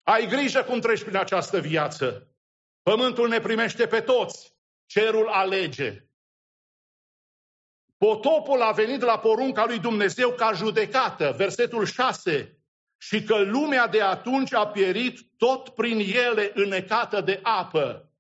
Ai 0.04 0.28
grijă 0.28 0.64
cum 0.64 0.80
treci 0.80 1.04
prin 1.04 1.16
această 1.16 1.60
viață. 1.60 2.36
Pământul 2.82 3.28
ne 3.28 3.40
primește 3.40 3.88
pe 3.88 4.02
toți. 4.02 4.56
Cerul 4.86 5.28
alege. 5.28 6.08
Potopul 7.98 8.62
a 8.62 8.72
venit 8.72 9.02
la 9.02 9.20
porunca 9.20 9.66
lui 9.66 9.80
Dumnezeu 9.80 10.32
ca 10.32 10.52
judecată. 10.52 11.34
Versetul 11.38 11.86
6 11.86 12.57
și 12.98 13.24
că 13.24 13.38
lumea 13.38 13.88
de 13.88 14.02
atunci 14.02 14.54
a 14.54 14.68
pierit 14.68 15.20
tot 15.38 15.70
prin 15.70 16.00
ele 16.00 16.52
înecată 16.54 17.22
de 17.22 17.40
apă. 17.44 18.12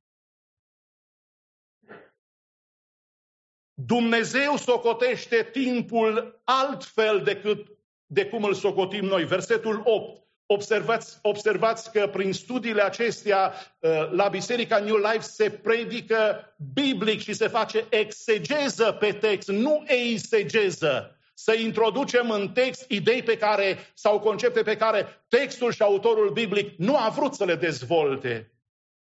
Dumnezeu 3.73 4.55
socotește 4.55 5.49
timpul 5.51 6.41
altfel 6.43 7.21
decât 7.23 7.67
de 8.05 8.25
cum 8.25 8.43
îl 8.43 8.53
socotim 8.53 9.05
noi. 9.05 9.25
Versetul 9.25 9.81
8. 9.83 10.25
Observați, 10.45 11.19
observați 11.21 11.91
că 11.91 12.07
prin 12.07 12.33
studiile 12.33 12.81
acestea 12.81 13.53
uh, 13.79 14.11
la 14.11 14.27
Biserica 14.27 14.79
New 14.79 14.95
Life 14.95 15.19
se 15.19 15.49
predică 15.49 16.55
biblic 16.73 17.21
și 17.21 17.33
se 17.33 17.47
face 17.47 17.85
exegeză 17.89 18.91
pe 18.91 19.13
text, 19.13 19.47
nu 19.47 19.83
eisegeză 19.87 21.16
să 21.39 21.53
introducem 21.53 22.29
în 22.29 22.49
text 22.49 22.85
idei 22.89 23.23
pe 23.23 23.37
care, 23.37 23.91
sau 23.93 24.19
concepte 24.19 24.61
pe 24.61 24.75
care 24.75 25.25
textul 25.27 25.71
și 25.71 25.81
autorul 25.81 26.29
biblic 26.29 26.77
nu 26.77 26.97
a 26.97 27.09
vrut 27.09 27.33
să 27.33 27.45
le 27.45 27.55
dezvolte. 27.55 28.51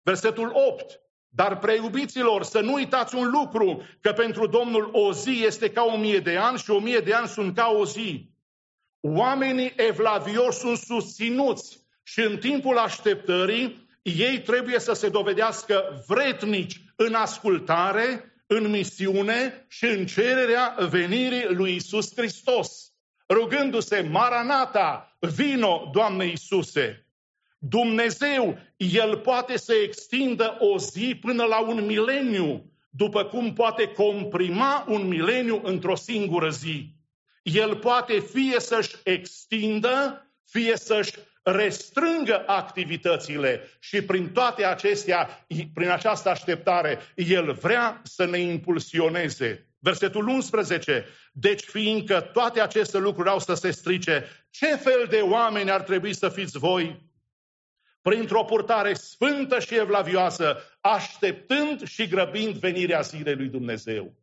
Versetul 0.03 0.53
8. 0.55 1.01
Dar 1.29 1.59
preiubiților, 1.59 2.43
să 2.43 2.61
nu 2.61 2.73
uitați 2.73 3.15
un 3.15 3.31
lucru, 3.31 3.83
că 4.01 4.13
pentru 4.13 4.47
Domnul 4.47 4.91
o 4.93 5.13
zi 5.13 5.43
este 5.45 5.71
ca 5.71 5.83
o 5.83 5.97
mie 5.97 6.19
de 6.19 6.37
ani 6.37 6.59
și 6.59 6.71
o 6.71 6.79
mie 6.79 6.99
de 6.99 7.13
ani 7.13 7.29
sunt 7.29 7.55
ca 7.55 7.75
o 7.79 7.85
zi. 7.85 8.31
Oamenii 9.01 9.73
evlavioși 9.77 10.59
sunt 10.59 10.77
susținuți 10.77 11.87
și 12.03 12.21
în 12.21 12.39
timpul 12.39 12.79
așteptării 12.79 13.89
ei 14.03 14.41
trebuie 14.41 14.79
să 14.79 14.93
se 14.93 15.09
dovedească 15.09 16.05
vretnici 16.07 16.81
în 16.97 17.15
ascultare, 17.15 18.30
în 18.53 18.71
misiune 18.71 19.67
și 19.69 19.85
în 19.85 20.07
cererea 20.07 20.77
venirii 20.89 21.45
lui 21.49 21.75
Isus 21.75 22.13
Hristos, 22.17 22.93
rugându-se, 23.29 24.01
Maranata, 24.01 25.17
vino, 25.21 25.91
Doamne 25.93 26.25
Iisuse! 26.25 27.07
Dumnezeu, 27.59 28.59
El 28.77 29.17
poate 29.19 29.59
să 29.59 29.73
extindă 29.73 30.57
o 30.59 30.79
zi 30.79 31.19
până 31.21 31.45
la 31.45 31.61
un 31.61 31.87
mileniu, 31.87 32.73
după 32.91 33.25
cum 33.25 33.53
poate 33.53 33.87
comprima 33.87 34.85
un 34.89 35.09
mileniu 35.09 35.61
într-o 35.65 35.95
singură 35.95 36.51
zi. 36.51 36.95
El 37.43 37.77
poate 37.77 38.19
fie 38.19 38.61
să-și 38.61 38.97
extindă, 39.05 40.27
fie 40.45 40.77
să-și 40.77 41.13
restrângă 41.43 42.45
activitățile 42.47 43.69
și 43.79 44.03
prin 44.03 44.33
toate 44.33 44.65
acestea, 44.65 45.47
prin 45.75 45.89
această 45.89 46.29
așteptare, 46.29 46.99
El 47.15 47.53
vrea 47.53 48.01
să 48.05 48.25
ne 48.25 48.39
impulsioneze. 48.39 49.65
Versetul 49.79 50.29
11. 50.29 51.07
Deci 51.33 51.63
fiindcă 51.63 52.21
toate 52.21 52.61
aceste 52.61 52.99
lucruri 52.99 53.29
au 53.29 53.39
să 53.39 53.55
se 53.55 53.71
strice, 53.71 54.25
ce 54.51 54.77
fel 54.77 55.07
de 55.11 55.21
oameni 55.21 55.71
ar 55.71 55.83
trebui 55.83 56.15
să 56.15 56.29
fiți 56.29 56.59
voi? 56.59 57.09
Printr-o 58.03 58.45
purtare 58.45 58.95
sfântă 58.95 59.59
și 59.61 59.75
evlavioasă, 59.75 60.57
așteptând 60.81 61.87
și 61.87 62.09
grăbind 62.09 62.55
venirea 62.55 63.01
zilei 63.01 63.35
lui 63.35 63.49
Dumnezeu. 63.49 64.15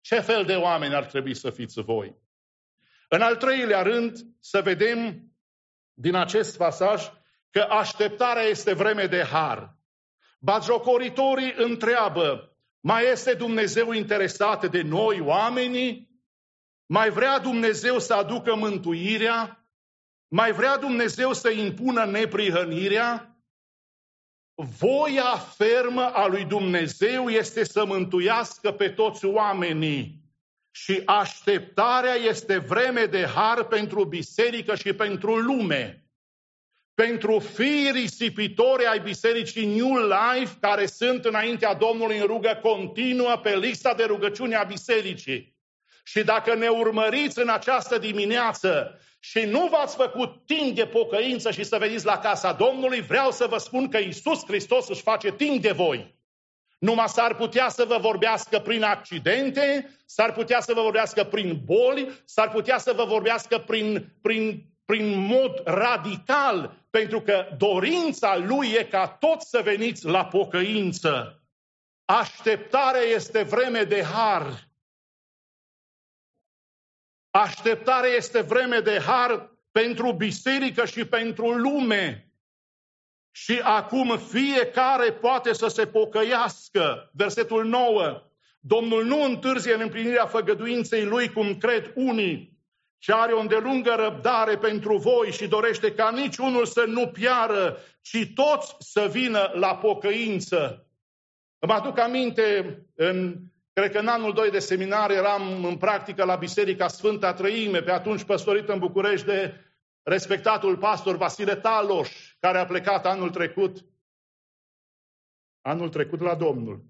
Ce 0.00 0.20
fel 0.20 0.44
de 0.44 0.54
oameni 0.54 0.94
ar 0.94 1.04
trebui 1.04 1.34
să 1.34 1.50
fiți 1.50 1.80
voi? 1.80 2.14
În 3.08 3.20
al 3.20 3.36
treilea 3.36 3.82
rând, 3.82 4.18
să 4.40 4.60
vedem 4.62 5.30
din 6.00 6.14
acest 6.14 6.56
pasaj 6.56 7.10
că 7.50 7.60
așteptarea 7.60 8.42
este 8.42 8.72
vreme 8.72 9.06
de 9.06 9.22
har. 9.22 9.76
Bajocoritorii 10.38 11.54
întreabă, 11.56 12.56
mai 12.80 13.10
este 13.10 13.34
Dumnezeu 13.34 13.92
interesat 13.92 14.70
de 14.70 14.82
noi, 14.82 15.20
oamenii? 15.20 16.08
Mai 16.86 17.10
vrea 17.10 17.38
Dumnezeu 17.38 17.98
să 17.98 18.14
aducă 18.14 18.54
mântuirea? 18.54 19.64
Mai 20.28 20.52
vrea 20.52 20.78
Dumnezeu 20.78 21.32
să 21.32 21.50
impună 21.50 22.04
neprihănirea? 22.04 23.36
Voia 24.54 25.36
fermă 25.36 26.02
a 26.02 26.26
lui 26.26 26.44
Dumnezeu 26.44 27.28
este 27.28 27.64
să 27.64 27.84
mântuiască 27.84 28.72
pe 28.72 28.88
toți 28.88 29.24
oamenii. 29.24 30.19
Și 30.70 31.02
așteptarea 31.04 32.14
este 32.14 32.58
vreme 32.58 33.04
de 33.04 33.26
har 33.26 33.64
pentru 33.64 34.04
biserică 34.04 34.74
și 34.74 34.92
pentru 34.92 35.36
lume. 35.36 36.04
Pentru 36.94 37.38
fii 37.38 37.90
risipitori 37.92 38.86
ai 38.86 39.00
bisericii 39.00 39.66
New 39.66 39.94
Life, 39.94 40.56
care 40.60 40.86
sunt 40.86 41.24
înaintea 41.24 41.74
Domnului 41.74 42.18
în 42.18 42.26
rugă 42.26 42.58
continuă 42.62 43.36
pe 43.36 43.56
lista 43.56 43.94
de 43.94 44.04
rugăciune 44.04 44.54
a 44.54 44.62
bisericii. 44.62 45.58
Și 46.04 46.22
dacă 46.22 46.54
ne 46.54 46.68
urmăriți 46.68 47.38
în 47.38 47.48
această 47.48 47.98
dimineață 47.98 49.00
și 49.18 49.40
nu 49.40 49.68
v-ați 49.68 49.96
făcut 49.96 50.46
timp 50.46 50.74
de 50.74 50.86
pocăință 50.86 51.50
și 51.50 51.64
să 51.64 51.78
veniți 51.78 52.04
la 52.04 52.18
casa 52.18 52.52
Domnului, 52.52 53.00
vreau 53.00 53.30
să 53.30 53.46
vă 53.46 53.58
spun 53.58 53.88
că 53.88 53.98
Isus 53.98 54.44
Hristos 54.46 54.88
își 54.88 55.02
face 55.02 55.32
timp 55.32 55.62
de 55.62 55.70
voi. 55.70 56.19
Numai 56.80 57.08
s-ar 57.08 57.34
putea 57.34 57.68
să 57.68 57.84
vă 57.84 57.98
vorbească 57.98 58.58
prin 58.58 58.82
accidente, 58.82 59.90
s-ar 60.04 60.32
putea 60.32 60.60
să 60.60 60.74
vă 60.74 60.82
vorbească 60.82 61.24
prin 61.24 61.60
boli, 61.64 62.22
s-ar 62.24 62.50
putea 62.50 62.78
să 62.78 62.92
vă 62.92 63.04
vorbească 63.04 63.58
prin, 63.58 64.12
prin, 64.22 64.64
prin 64.84 65.18
mod 65.18 65.62
radical, 65.64 66.86
pentru 66.90 67.20
că 67.20 67.48
dorința 67.58 68.36
lui 68.36 68.70
e 68.70 68.84
ca 68.84 69.08
toți 69.08 69.48
să 69.48 69.60
veniți 69.62 70.04
la 70.04 70.26
pocăință. 70.26 71.42
Așteptarea 72.04 73.00
este 73.00 73.42
vreme 73.42 73.82
de 73.82 74.02
har. 74.02 74.68
Așteptarea 77.30 78.10
este 78.10 78.40
vreme 78.40 78.78
de 78.78 79.00
har 79.00 79.50
pentru 79.72 80.12
biserică 80.12 80.84
și 80.84 81.04
pentru 81.04 81.50
lume. 81.50 82.29
Și 83.30 83.60
acum 83.62 84.18
fiecare 84.18 85.12
poate 85.12 85.52
să 85.52 85.66
se 85.66 85.86
pocăiască. 85.86 87.10
Versetul 87.12 87.64
9. 87.64 88.22
Domnul 88.60 89.04
nu 89.04 89.22
întârzie 89.22 89.74
în 89.74 89.80
împlinirea 89.80 90.26
făgăduinței 90.26 91.04
lui, 91.04 91.32
cum 91.32 91.56
cred 91.58 91.92
unii, 91.94 92.58
ci 92.98 93.10
are 93.10 93.32
o 93.32 93.40
îndelungă 93.40 93.94
răbdare 93.98 94.56
pentru 94.56 94.96
voi 94.96 95.30
și 95.30 95.48
dorește 95.48 95.92
ca 95.92 96.10
niciunul 96.10 96.66
să 96.66 96.84
nu 96.86 97.06
piară, 97.06 97.78
ci 98.02 98.32
toți 98.34 98.74
să 98.78 99.08
vină 99.10 99.50
la 99.54 99.76
pocăință. 99.76 100.86
Îmi 101.58 101.72
aduc 101.72 101.98
aminte, 101.98 102.78
în, 102.94 103.36
cred 103.72 103.92
că 103.92 103.98
în 103.98 104.06
anul 104.06 104.32
2 104.32 104.50
de 104.50 104.58
seminar 104.58 105.10
eram 105.10 105.64
în 105.64 105.76
practică 105.76 106.24
la 106.24 106.36
Biserica 106.36 106.88
Sfânta 106.88 107.32
Trăime, 107.32 107.82
pe 107.82 107.90
atunci 107.90 108.22
păstorit 108.22 108.68
în 108.68 108.78
București 108.78 109.26
de 109.26 109.54
respectatul 110.10 110.76
pastor 110.78 111.16
Vasile 111.16 111.56
Taloș, 111.56 112.34
care 112.40 112.58
a 112.58 112.64
plecat 112.64 113.06
anul 113.06 113.30
trecut, 113.30 113.84
anul 115.60 115.88
trecut 115.88 116.20
la 116.20 116.34
Domnul. 116.34 116.84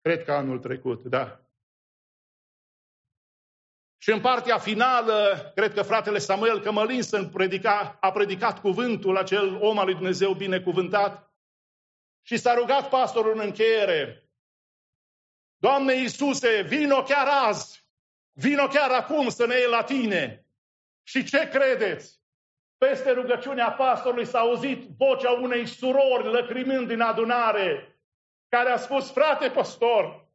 Cred 0.00 0.24
că 0.24 0.32
anul 0.32 0.58
trecut, 0.58 1.04
da. 1.04 1.40
Și 3.98 4.10
în 4.10 4.20
partea 4.20 4.58
finală, 4.58 5.52
cred 5.54 5.72
că 5.74 5.82
fratele 5.82 6.18
Samuel 6.18 6.60
Cămălinsen 6.60 7.28
predica, 7.28 7.98
a 8.00 8.12
predicat 8.12 8.60
cuvântul 8.60 9.16
acel 9.16 9.62
om 9.62 9.78
al 9.78 9.84
lui 9.84 9.94
Dumnezeu 9.94 10.34
binecuvântat 10.34 11.32
și 12.22 12.36
s-a 12.36 12.54
rugat 12.54 12.88
pastorul 12.88 13.32
în 13.32 13.40
încheiere. 13.40 14.30
Doamne 15.56 15.94
Iisuse, 15.94 16.62
vino 16.62 17.02
chiar 17.02 17.26
azi, 17.46 17.84
vino 18.32 18.66
chiar 18.66 18.90
acum 18.90 19.28
să 19.28 19.46
ne 19.46 19.54
iei 19.54 19.70
la 19.70 19.82
tine. 19.82 20.46
Și 21.02 21.24
ce 21.24 21.48
credeți? 21.48 22.19
Peste 22.86 23.10
rugăciunea 23.10 23.70
pastorului 23.70 24.26
s-a 24.26 24.38
auzit 24.38 24.82
vocea 24.98 25.30
unei 25.30 25.66
surori 25.66 26.32
lăcrimând 26.32 26.88
din 26.88 27.00
adunare, 27.00 27.98
care 28.48 28.70
a 28.70 28.76
spus, 28.76 29.10
frate 29.10 29.48
pastor, 29.48 30.28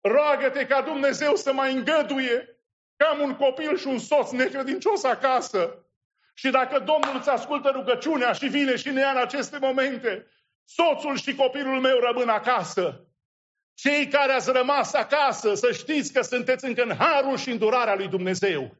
roagă-te 0.00 0.66
ca 0.66 0.82
Dumnezeu 0.82 1.34
să 1.34 1.52
mai 1.52 1.72
îngăduie 1.74 2.58
că 2.96 3.06
am 3.10 3.20
un 3.20 3.36
copil 3.36 3.76
și 3.76 3.86
un 3.86 3.98
soț 3.98 4.30
necredincios 4.30 5.04
acasă. 5.04 5.86
Și 6.34 6.50
dacă 6.50 6.78
Domnul 6.78 7.16
îți 7.16 7.28
ascultă 7.28 7.70
rugăciunea 7.70 8.32
și 8.32 8.46
vine 8.46 8.76
și 8.76 8.90
ne 8.90 9.00
ia 9.00 9.10
în 9.10 9.16
aceste 9.16 9.58
momente, 9.58 10.26
soțul 10.64 11.16
și 11.16 11.34
copilul 11.34 11.80
meu 11.80 11.98
rămân 11.98 12.28
acasă. 12.28 13.06
Cei 13.74 14.08
care 14.08 14.32
ați 14.32 14.52
rămas 14.52 14.92
acasă, 14.92 15.54
să 15.54 15.72
știți 15.72 16.12
că 16.12 16.22
sunteți 16.22 16.64
încă 16.64 16.82
în 16.82 16.96
harul 16.96 17.36
și 17.36 17.50
îndurarea 17.50 17.94
lui 17.94 18.08
Dumnezeu. 18.08 18.76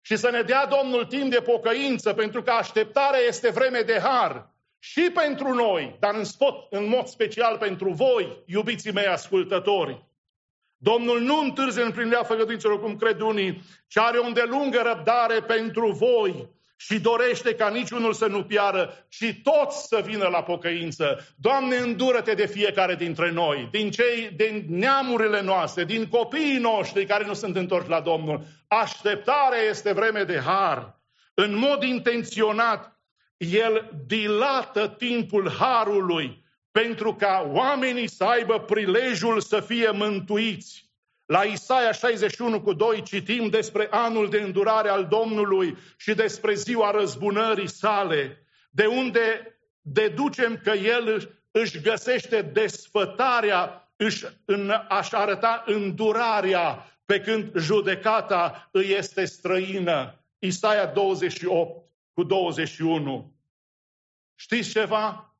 Și 0.00 0.16
să 0.16 0.30
ne 0.30 0.42
dea 0.42 0.66
Domnul 0.66 1.04
timp 1.04 1.30
de 1.30 1.40
pocăință, 1.40 2.12
pentru 2.12 2.42
că 2.42 2.50
așteptarea 2.50 3.20
este 3.20 3.50
vreme 3.50 3.80
de 3.80 3.98
har 3.98 4.50
și 4.78 5.10
pentru 5.14 5.54
noi, 5.54 5.96
dar 6.00 6.14
în, 6.14 6.24
spot, 6.24 6.72
în 6.72 6.88
mod 6.88 7.06
special 7.06 7.58
pentru 7.58 7.90
voi, 7.90 8.42
iubiții 8.46 8.92
mei 8.92 9.06
ascultători. 9.06 10.04
Domnul 10.76 11.20
nu 11.20 11.38
întârzie 11.38 11.82
în 11.82 11.92
plinirea 11.92 12.22
făgăduințelor, 12.22 12.80
cum 12.80 12.96
cred 12.96 13.20
unii, 13.20 13.62
ci 13.86 13.96
are 13.96 14.18
o 14.18 14.26
îndelungă 14.26 14.82
răbdare 14.82 15.40
pentru 15.40 15.90
voi 15.90 16.48
și 16.80 17.00
dorește 17.00 17.54
ca 17.54 17.68
niciunul 17.68 18.12
să 18.12 18.26
nu 18.26 18.44
piară, 18.44 19.06
ci 19.08 19.40
toți 19.42 19.86
să 19.86 20.02
vină 20.04 20.28
la 20.28 20.42
pocăință. 20.42 21.26
Doamne, 21.36 21.76
îndură-te 21.76 22.34
de 22.34 22.46
fiecare 22.46 22.94
dintre 22.94 23.30
noi, 23.30 23.68
din 23.70 23.90
cei, 23.90 24.30
din 24.36 24.64
neamurile 24.68 25.42
noastre, 25.42 25.84
din 25.84 26.08
copiii 26.08 26.58
noștri 26.58 27.06
care 27.06 27.24
nu 27.24 27.34
sunt 27.34 27.56
întorși 27.56 27.88
la 27.88 28.00
Domnul. 28.00 28.42
Așteptarea 28.68 29.58
este 29.68 29.92
vreme 29.92 30.22
de 30.22 30.38
har. 30.38 31.00
În 31.34 31.56
mod 31.56 31.82
intenționat, 31.82 33.00
El 33.36 33.90
dilată 34.06 34.88
timpul 34.88 35.50
harului 35.50 36.44
pentru 36.70 37.14
ca 37.14 37.50
oamenii 37.52 38.08
să 38.08 38.24
aibă 38.24 38.58
prilejul 38.58 39.40
să 39.40 39.60
fie 39.60 39.90
mântuiți. 39.90 40.89
La 41.30 41.42
Isaia 41.42 41.92
61 41.92 42.60
cu 42.60 42.72
2 42.72 43.02
citim 43.02 43.48
despre 43.48 43.88
anul 43.90 44.30
de 44.30 44.40
îndurare 44.40 44.88
al 44.88 45.06
Domnului 45.06 45.76
și 45.96 46.14
despre 46.14 46.54
ziua 46.54 46.90
răzbunării 46.90 47.68
sale, 47.68 48.46
de 48.70 48.86
unde 48.86 49.58
deducem 49.80 50.60
că 50.64 50.70
El 50.70 51.34
își 51.50 51.80
găsește 51.80 52.42
desfătarea, 52.42 53.92
își 53.96 54.24
în, 54.44 54.70
aș 54.88 55.12
arăta 55.12 55.62
îndurarea, 55.66 56.86
pe 57.04 57.20
când 57.20 57.58
judecata 57.58 58.68
îi 58.72 58.92
este 58.92 59.24
străină. 59.24 60.24
Isaia 60.38 60.86
28 60.86 61.88
cu 62.12 62.22
21. 62.22 63.32
Știți 64.34 64.70
ceva? 64.70 65.34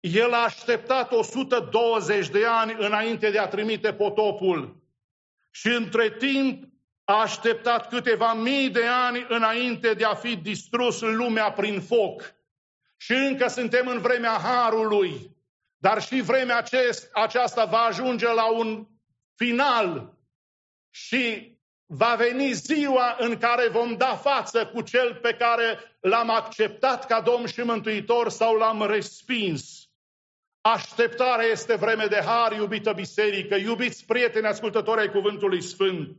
El 0.00 0.32
a 0.32 0.42
așteptat 0.42 1.12
120 1.12 2.28
de 2.28 2.46
ani 2.46 2.76
înainte 2.78 3.30
de 3.30 3.38
a 3.38 3.48
trimite 3.48 3.92
potopul. 3.92 4.86
Și 5.58 5.66
între 5.66 6.10
timp 6.10 6.64
a 7.04 7.20
așteptat 7.20 7.88
câteva 7.88 8.34
mii 8.34 8.70
de 8.70 8.86
ani 8.86 9.26
înainte 9.28 9.94
de 9.94 10.04
a 10.04 10.14
fi 10.14 10.36
distrus 10.36 11.00
lumea 11.00 11.52
prin 11.52 11.80
foc. 11.80 12.34
Și 12.96 13.12
încă 13.12 13.48
suntem 13.48 13.86
în 13.86 14.00
vremea 14.00 14.38
Harului. 14.38 15.36
Dar 15.76 16.02
și 16.02 16.20
vremea 16.20 16.56
acest, 16.56 17.08
aceasta 17.12 17.64
va 17.64 17.78
ajunge 17.78 18.26
la 18.26 18.50
un 18.52 18.86
final. 19.34 20.16
Și 20.90 21.56
va 21.86 22.14
veni 22.14 22.52
ziua 22.52 23.16
în 23.18 23.38
care 23.38 23.68
vom 23.68 23.96
da 23.96 24.16
față 24.16 24.66
cu 24.66 24.80
cel 24.80 25.14
pe 25.14 25.34
care 25.34 25.78
l-am 26.00 26.30
acceptat 26.30 27.06
ca 27.06 27.20
Domn 27.20 27.46
și 27.46 27.60
Mântuitor 27.60 28.28
sau 28.28 28.56
l-am 28.56 28.86
respins. 28.86 29.77
Așteptarea 30.60 31.46
este 31.46 31.74
vreme 31.74 32.06
de 32.06 32.20
har, 32.24 32.52
iubită 32.52 32.92
biserică, 32.92 33.54
iubiți 33.54 34.04
prieteni 34.04 34.46
ascultători 34.46 35.00
ai 35.00 35.10
Cuvântului 35.10 35.62
Sfânt. 35.62 36.16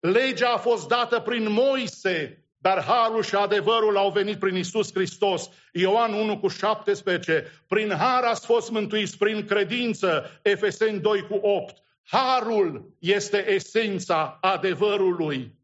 Legea 0.00 0.52
a 0.52 0.58
fost 0.58 0.88
dată 0.88 1.20
prin 1.20 1.52
Moise, 1.52 2.44
dar 2.56 2.82
harul 2.82 3.22
și 3.22 3.34
adevărul 3.34 3.96
au 3.96 4.10
venit 4.10 4.38
prin 4.38 4.56
Isus 4.56 4.92
Hristos. 4.92 5.50
Ioan 5.72 6.12
1 6.12 6.38
cu 6.38 6.48
17. 6.48 7.50
Prin 7.68 7.90
har 7.90 8.22
ați 8.22 8.46
fost 8.46 8.70
mântuiți 8.70 9.18
prin 9.18 9.46
credință. 9.46 10.40
Efeseni 10.42 11.00
2 11.00 11.26
cu 11.26 11.34
8. 11.34 11.82
Harul 12.02 12.96
este 12.98 13.50
esența 13.50 14.38
adevărului. 14.40 15.58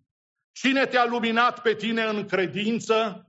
Cine 0.52 0.86
te-a 0.86 1.04
luminat 1.04 1.62
pe 1.62 1.74
tine 1.74 2.02
în 2.02 2.26
credință? 2.26 3.25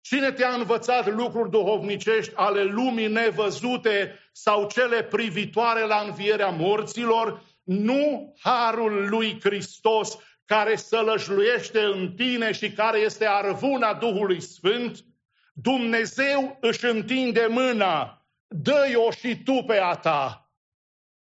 Cine 0.00 0.32
te-a 0.32 0.48
învățat 0.48 1.14
lucruri 1.14 1.50
duhovnicești 1.50 2.32
ale 2.34 2.62
lumii 2.62 3.08
nevăzute 3.08 4.18
sau 4.32 4.68
cele 4.68 5.02
privitoare 5.02 5.80
la 5.80 6.00
învierea 6.06 6.48
morților? 6.48 7.42
Nu 7.62 8.34
harul 8.40 9.08
lui 9.08 9.40
Hristos 9.40 10.18
care 10.44 10.76
sălășluiește 10.76 11.80
în 11.80 12.14
tine 12.16 12.52
și 12.52 12.72
care 12.72 12.98
este 12.98 13.26
arvuna 13.26 13.94
Duhului 13.94 14.40
Sfânt? 14.40 15.04
Dumnezeu 15.52 16.58
își 16.60 16.84
întinde 16.84 17.46
mâna, 17.48 18.24
dă-i-o 18.46 19.10
și 19.10 19.42
tu 19.42 19.62
pe 19.66 19.78
a 19.78 19.94
ta 19.94 20.50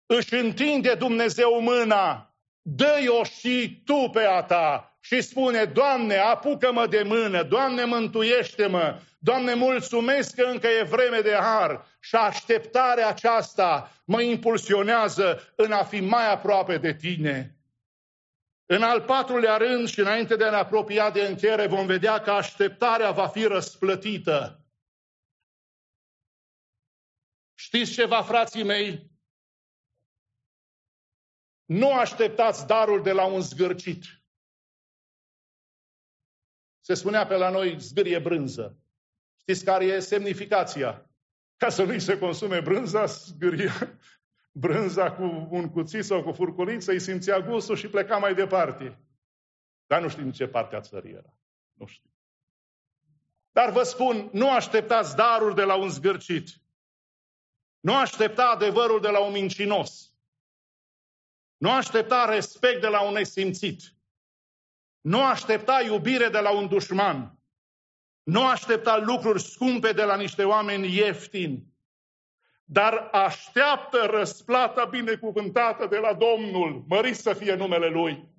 își 0.05 0.33
întinde 0.33 0.93
Dumnezeu 0.93 1.61
mâna, 1.61 2.35
dă-i-o 2.61 3.23
și 3.23 3.81
tu 3.85 4.09
pe 4.13 4.23
a 4.23 4.43
ta 4.43 4.94
și 5.05 5.21
spune, 5.21 5.65
Doamne, 5.65 6.17
apucă-mă 6.17 6.87
de 6.87 7.03
mână, 7.03 7.43
Doamne, 7.43 7.83
mântuiește-mă, 7.83 9.01
Doamne, 9.19 9.53
mulțumesc 9.53 10.35
că 10.35 10.43
încă 10.43 10.67
e 10.67 10.83
vreme 10.83 11.19
de 11.19 11.33
har 11.33 11.85
și 11.99 12.15
așteptarea 12.15 13.07
aceasta 13.07 13.91
mă 14.05 14.21
impulsionează 14.21 15.53
în 15.55 15.71
a 15.71 15.83
fi 15.83 15.99
mai 15.99 16.31
aproape 16.31 16.77
de 16.77 16.93
Tine. 16.93 17.55
În 18.65 18.83
al 18.83 19.01
patrulea 19.01 19.57
rând 19.57 19.87
și 19.87 19.99
înainte 19.99 20.35
de 20.35 20.43
a 20.43 20.49
ne 20.49 20.55
apropia 20.55 21.11
de 21.11 21.21
încheiere, 21.21 21.67
vom 21.67 21.85
vedea 21.85 22.21
că 22.21 22.31
așteptarea 22.31 23.11
va 23.11 23.27
fi 23.27 23.43
răsplătită. 23.43 24.65
Știți 27.53 27.91
ceva, 27.91 28.21
frații 28.21 28.63
mei? 28.63 29.11
Nu 31.65 31.93
așteptați 31.93 32.67
darul 32.67 33.03
de 33.03 33.11
la 33.11 33.25
un 33.25 33.41
zgârcit. 33.41 34.03
Se 36.85 36.93
spunea 36.93 37.25
pe 37.25 37.35
la 37.35 37.49
noi, 37.49 37.79
zgârie 37.79 38.19
brânză. 38.19 38.77
Știți 39.35 39.65
care 39.65 39.85
e 39.85 39.99
semnificația? 39.99 41.09
Ca 41.57 41.69
să 41.69 41.83
nu-i 41.83 41.99
se 41.99 42.17
consume 42.17 42.59
brânza, 42.59 43.05
zgârie 43.05 43.71
brânza 44.63 45.11
cu 45.11 45.47
un 45.49 45.69
cuțit 45.69 46.03
sau 46.03 46.23
cu 46.23 46.31
furculiță, 46.31 46.91
îi 46.91 46.99
simțea 46.99 47.39
gustul 47.39 47.75
și 47.75 47.87
pleca 47.87 48.17
mai 48.17 48.35
departe. 48.35 48.99
Dar 49.85 50.01
nu 50.01 50.09
știm 50.09 50.31
ce 50.31 50.47
parte 50.47 50.75
a 50.75 50.79
țării 50.81 51.11
era. 51.11 51.37
Nu 51.73 51.85
știu. 51.85 52.09
Dar 53.51 53.71
vă 53.71 53.83
spun, 53.83 54.29
nu 54.31 54.51
așteptați 54.51 55.15
darul 55.15 55.53
de 55.53 55.63
la 55.63 55.75
un 55.75 55.89
zgârcit. 55.89 56.49
Nu 57.79 57.95
aștepta 57.95 58.45
adevărul 58.45 59.01
de 59.01 59.09
la 59.09 59.19
un 59.19 59.31
mincinos. 59.31 60.13
Nu 61.57 61.71
aștepta 61.71 62.25
respect 62.25 62.81
de 62.81 62.87
la 62.87 63.01
un 63.01 63.13
nesimțit. 63.13 63.94
Nu 65.05 65.23
aștepta 65.23 65.81
iubire 65.85 66.27
de 66.27 66.39
la 66.39 66.51
un 66.51 66.67
dușman. 66.67 67.39
Nu 68.23 68.47
aștepta 68.47 68.97
lucruri 68.97 69.41
scumpe 69.41 69.91
de 69.91 70.03
la 70.03 70.15
niște 70.15 70.43
oameni 70.43 70.95
ieftini. 70.95 71.63
Dar 72.63 73.09
așteaptă 73.11 74.07
răsplata 74.09 74.85
binecuvântată 74.85 75.87
de 75.87 75.97
la 75.97 76.13
Domnul. 76.13 76.83
Mărit 76.87 77.15
să 77.15 77.33
fie 77.33 77.55
numele 77.55 77.87
Lui. 77.87 78.29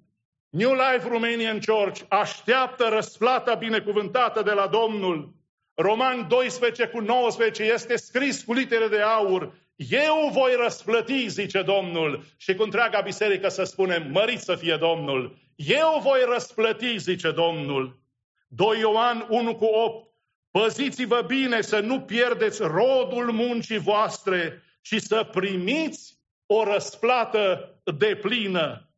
New 0.49 0.73
Life 0.73 1.09
Romanian 1.09 1.61
Church 1.61 2.01
așteaptă 2.09 2.89
răsplata 2.89 3.55
binecuvântată 3.55 4.43
de 4.43 4.53
la 4.53 4.67
Domnul. 4.67 5.35
Roman 5.75 6.29
12 6.29 6.87
cu 6.87 7.01
19 7.01 7.63
este 7.63 7.97
scris 7.97 8.43
cu 8.43 8.53
litere 8.53 8.89
de 8.89 9.01
aur. 9.01 9.55
Eu 9.77 10.31
voi 10.33 10.55
răsplăti, 10.63 11.29
zice 11.29 11.63
Domnul, 11.63 12.25
și 12.37 12.55
cu 12.55 12.63
întreaga 12.63 13.01
biserică 13.01 13.49
să 13.49 13.65
spunem, 13.65 14.11
mărit 14.11 14.41
să 14.41 14.55
fie 14.55 14.77
Domnul. 14.77 15.46
Eu 15.57 16.01
voi 16.03 16.21
răsplăti, 16.33 16.99
zice 16.99 17.31
Domnul. 17.31 18.01
2 18.49 18.79
Ioan 18.79 19.27
1 19.29 19.57
cu 19.57 19.65
8. 19.65 20.11
Păziți-vă 20.51 21.23
bine 21.27 21.61
să 21.61 21.81
nu 21.81 22.01
pierdeți 22.01 22.63
rodul 22.63 23.33
muncii 23.33 23.79
voastre, 23.79 24.63
și 24.87 24.99
să 24.99 25.25
primiți 25.25 26.19
o 26.47 26.65
răsplată 26.65 27.75
de 27.97 28.17
plină. 28.17 28.91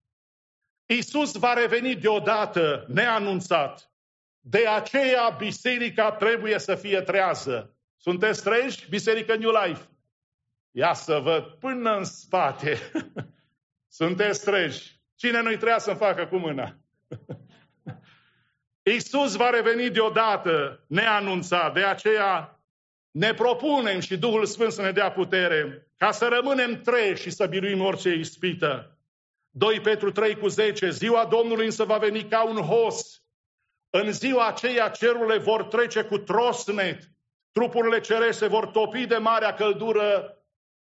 Iisus 0.86 1.36
va 1.36 1.52
reveni 1.52 1.96
deodată, 1.96 2.84
neanunțat. 2.88 3.92
De 4.40 4.66
aceea 4.66 5.28
biserica 5.28 6.12
trebuie 6.12 6.58
să 6.58 6.74
fie 6.74 7.00
trează. 7.00 7.76
Sunteți 7.96 8.42
treji? 8.42 8.88
Biserică 8.88 9.36
New 9.36 9.50
Life. 9.64 9.88
Ia 10.70 10.94
să 10.94 11.18
văd 11.18 11.44
până 11.44 11.96
în 11.96 12.04
spate. 12.04 12.78
Sunteți 14.00 14.44
treji. 14.44 14.97
Cine 15.18 15.42
nu-i 15.42 15.56
treia 15.56 15.78
să-mi 15.78 15.96
facă 15.96 16.26
cu 16.26 16.36
mâna? 16.36 16.76
Iisus 18.92 19.34
va 19.34 19.50
reveni 19.50 19.90
deodată 19.90 20.84
neanunțat. 20.86 21.74
De 21.74 21.84
aceea 21.84 22.60
ne 23.10 23.34
propunem 23.34 24.00
și 24.00 24.18
Duhul 24.18 24.46
Sfânt 24.46 24.72
să 24.72 24.82
ne 24.82 24.90
dea 24.90 25.12
putere 25.12 25.88
ca 25.96 26.10
să 26.10 26.28
rămânem 26.28 26.80
treji 26.80 27.22
și 27.22 27.30
să 27.30 27.46
biruim 27.46 27.80
orice 27.80 28.14
ispită. 28.14 28.98
2 29.50 29.80
Petru 29.80 30.10
3 30.10 30.36
cu 30.36 30.48
10. 30.48 30.90
Ziua 30.90 31.26
Domnului 31.26 31.64
însă 31.64 31.84
va 31.84 31.98
veni 31.98 32.24
ca 32.24 32.48
un 32.48 32.56
hos. 32.56 33.22
În 33.90 34.12
ziua 34.12 34.46
aceea 34.46 34.88
cerurile 34.88 35.38
vor 35.38 35.62
trece 35.62 36.02
cu 36.02 36.18
trosnet, 36.18 37.10
trupurile 37.52 38.00
cerești 38.00 38.36
se 38.36 38.46
vor 38.46 38.66
topi 38.66 39.06
de 39.06 39.16
marea 39.16 39.54
căldură 39.54 40.37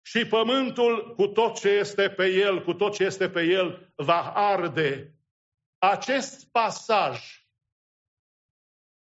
și 0.02 0.26
pământul 0.26 1.14
cu 1.14 1.26
tot 1.26 1.58
ce 1.58 1.68
este 1.68 2.10
pe 2.10 2.26
el, 2.26 2.64
cu 2.64 2.74
tot 2.74 2.94
ce 2.94 3.04
este 3.04 3.30
pe 3.30 3.42
el, 3.42 3.92
va 3.94 4.32
arde. 4.34 5.14
Acest 5.78 6.50
pasaj, 6.50 7.46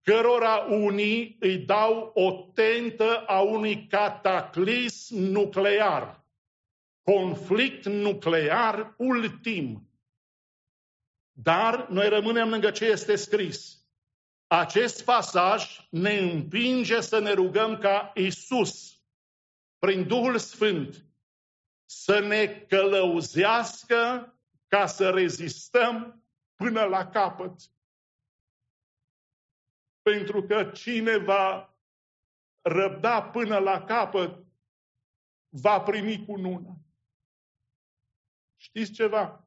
cărora 0.02 0.56
unii 0.56 1.36
îi 1.40 1.58
dau 1.58 2.10
o 2.14 2.50
tentă 2.54 3.24
a 3.26 3.40
unui 3.40 3.86
cataclism 3.86 5.16
nuclear, 5.16 6.24
conflict 7.02 7.84
nuclear 7.84 8.94
ultim. 8.98 9.90
Dar 11.32 11.88
noi 11.88 12.08
rămânem 12.08 12.48
lângă 12.48 12.70
ce 12.70 12.84
este 12.84 13.16
scris. 13.16 13.80
Acest 14.46 15.04
pasaj 15.04 15.88
ne 15.90 16.18
împinge 16.18 17.00
să 17.00 17.18
ne 17.18 17.32
rugăm 17.32 17.78
ca 17.78 18.12
Isus 18.14 18.95
prin 19.78 20.06
Duhul 20.06 20.38
Sfânt, 20.38 21.04
să 21.84 22.18
ne 22.18 22.46
călăuzească 22.68 24.30
ca 24.66 24.86
să 24.86 25.10
rezistăm 25.10 26.24
până 26.54 26.84
la 26.84 27.06
capăt. 27.08 27.60
Pentru 30.02 30.42
că 30.42 30.70
cine 30.70 31.16
va 31.16 31.76
răbda 32.60 33.22
până 33.22 33.58
la 33.58 33.84
capăt, 33.84 34.44
va 35.48 35.80
primi 35.80 36.24
cu 36.24 36.36
nuna. 36.36 36.76
Știți 38.56 38.92
ceva? 38.92 39.46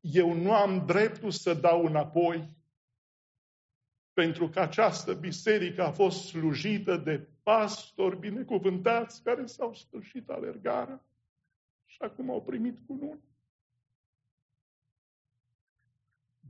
Eu 0.00 0.32
nu 0.32 0.54
am 0.54 0.86
dreptul 0.86 1.30
să 1.30 1.54
dau 1.54 1.84
înapoi 1.84 2.58
pentru 4.12 4.48
că 4.48 4.60
această 4.60 5.14
biserică 5.14 5.82
a 5.82 5.90
fost 5.90 6.26
slujită 6.26 6.96
de 6.96 7.28
pastori 7.42 8.18
binecuvântați 8.18 9.22
care 9.22 9.46
s-au 9.46 9.74
sfârșit 9.74 10.28
alergarea 10.28 11.04
și 11.86 12.02
acum 12.02 12.30
au 12.30 12.42
primit 12.42 12.78
cununi. 12.86 13.20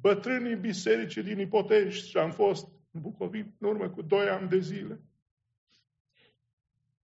Bătrânii 0.01 0.57
bisericii 0.57 1.23
din 1.23 1.39
Ipotești 1.39 2.09
și 2.09 2.17
am 2.17 2.31
fost 2.31 2.69
în 2.91 3.01
Bucovin 3.01 3.55
în 3.59 3.69
urmă 3.69 3.91
cu 3.91 4.03
doi 4.03 4.29
ani 4.29 4.49
de 4.49 4.59
zile. 4.59 5.01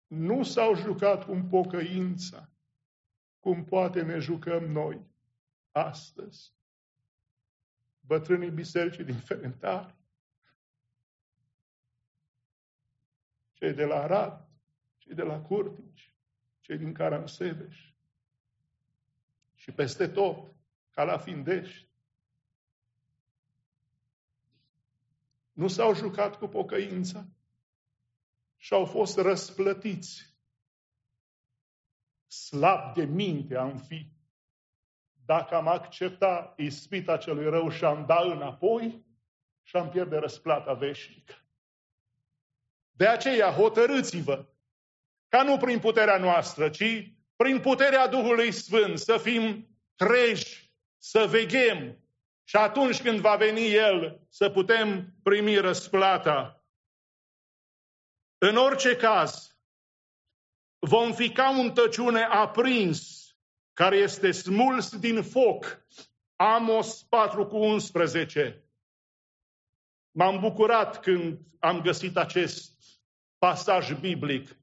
Nu 0.08 0.44
s-au 0.44 0.76
jucat 0.76 1.26
cu 1.26 1.48
pocăința 1.50 2.50
cum 3.40 3.64
poate 3.66 4.02
ne 4.02 4.20
jucăm 4.20 4.64
noi 4.64 5.02
astăzi. 5.72 6.54
Bătrânii 8.00 8.50
bisericii 8.50 9.04
din 9.04 9.18
Ferentari 9.18 9.96
cei 13.60 13.74
de 13.74 13.86
la 13.86 13.96
Arad, 13.96 14.48
cei 14.98 15.14
de 15.14 15.24
la 15.24 15.42
Curtici, 15.42 16.14
cei 16.60 16.78
din 16.78 16.94
Caransebeș. 16.94 17.88
și 19.56 19.72
peste 19.72 20.08
tot, 20.08 20.54
ca 20.90 21.04
la 21.04 21.18
Findești. 21.18 21.90
Nu 25.52 25.68
s-au 25.68 25.94
jucat 25.94 26.38
cu 26.38 26.48
pocăința 26.48 27.28
și 28.58 28.74
au 28.74 28.86
fost 28.86 29.18
răsplătiți. 29.18 30.38
Slab 32.28 32.94
de 32.94 33.06
minte 33.06 33.56
am 33.56 33.78
fi 33.78 34.12
dacă 35.26 35.56
am 35.56 35.68
accepta 35.68 36.54
ispita 36.58 37.18
celui 37.18 37.50
rău 37.50 37.70
și 37.70 37.86
am 37.86 38.06
da 38.06 38.22
înapoi 38.22 39.06
și 39.62 39.76
am 39.76 39.90
pierde 39.90 40.18
răsplata 40.18 40.74
veșnică. 40.74 41.34
De 43.00 43.08
aceea 43.08 43.52
hotărâți-vă 43.52 44.46
ca 45.28 45.44
nu 45.44 45.58
prin 45.58 45.80
puterea 45.80 46.18
noastră, 46.18 46.70
ci 46.70 47.14
prin 47.36 47.60
puterea 47.60 48.08
Duhului 48.08 48.52
Sfânt 48.52 49.00
să 49.00 49.18
fim 49.18 49.68
treji, 49.96 50.74
să 50.98 51.26
veghem 51.30 52.04
și 52.44 52.56
atunci 52.56 53.02
când 53.02 53.20
va 53.20 53.36
veni 53.36 53.74
El 53.74 54.22
să 54.30 54.50
putem 54.50 55.14
primi 55.24 55.58
răsplata. 55.58 56.64
În 58.38 58.56
orice 58.56 58.96
caz, 58.96 59.58
vom 60.80 61.14
fi 61.14 61.32
ca 61.32 61.60
un 61.60 61.74
tăciune 61.74 62.24
aprins 62.24 63.28
care 63.74 63.96
este 63.96 64.32
smuls 64.32 64.98
din 64.98 65.24
foc. 65.24 65.86
Amos 66.36 67.04
4 67.04 67.48
cu 67.48 67.58
11. 67.58 68.64
M-am 70.12 70.40
bucurat 70.40 71.00
când 71.00 71.40
am 71.60 71.82
găsit 71.82 72.18
acest 72.18 72.79
pasaj 73.40 73.94
biblic 73.94 74.58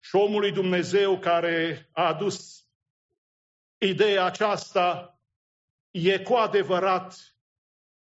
și 0.00 0.16
omului 0.16 0.52
Dumnezeu 0.52 1.18
care 1.18 1.88
a 1.92 2.06
adus 2.06 2.66
ideea 3.78 4.24
aceasta 4.24 5.18
e 5.90 6.18
cu 6.18 6.34
adevărat 6.34 7.36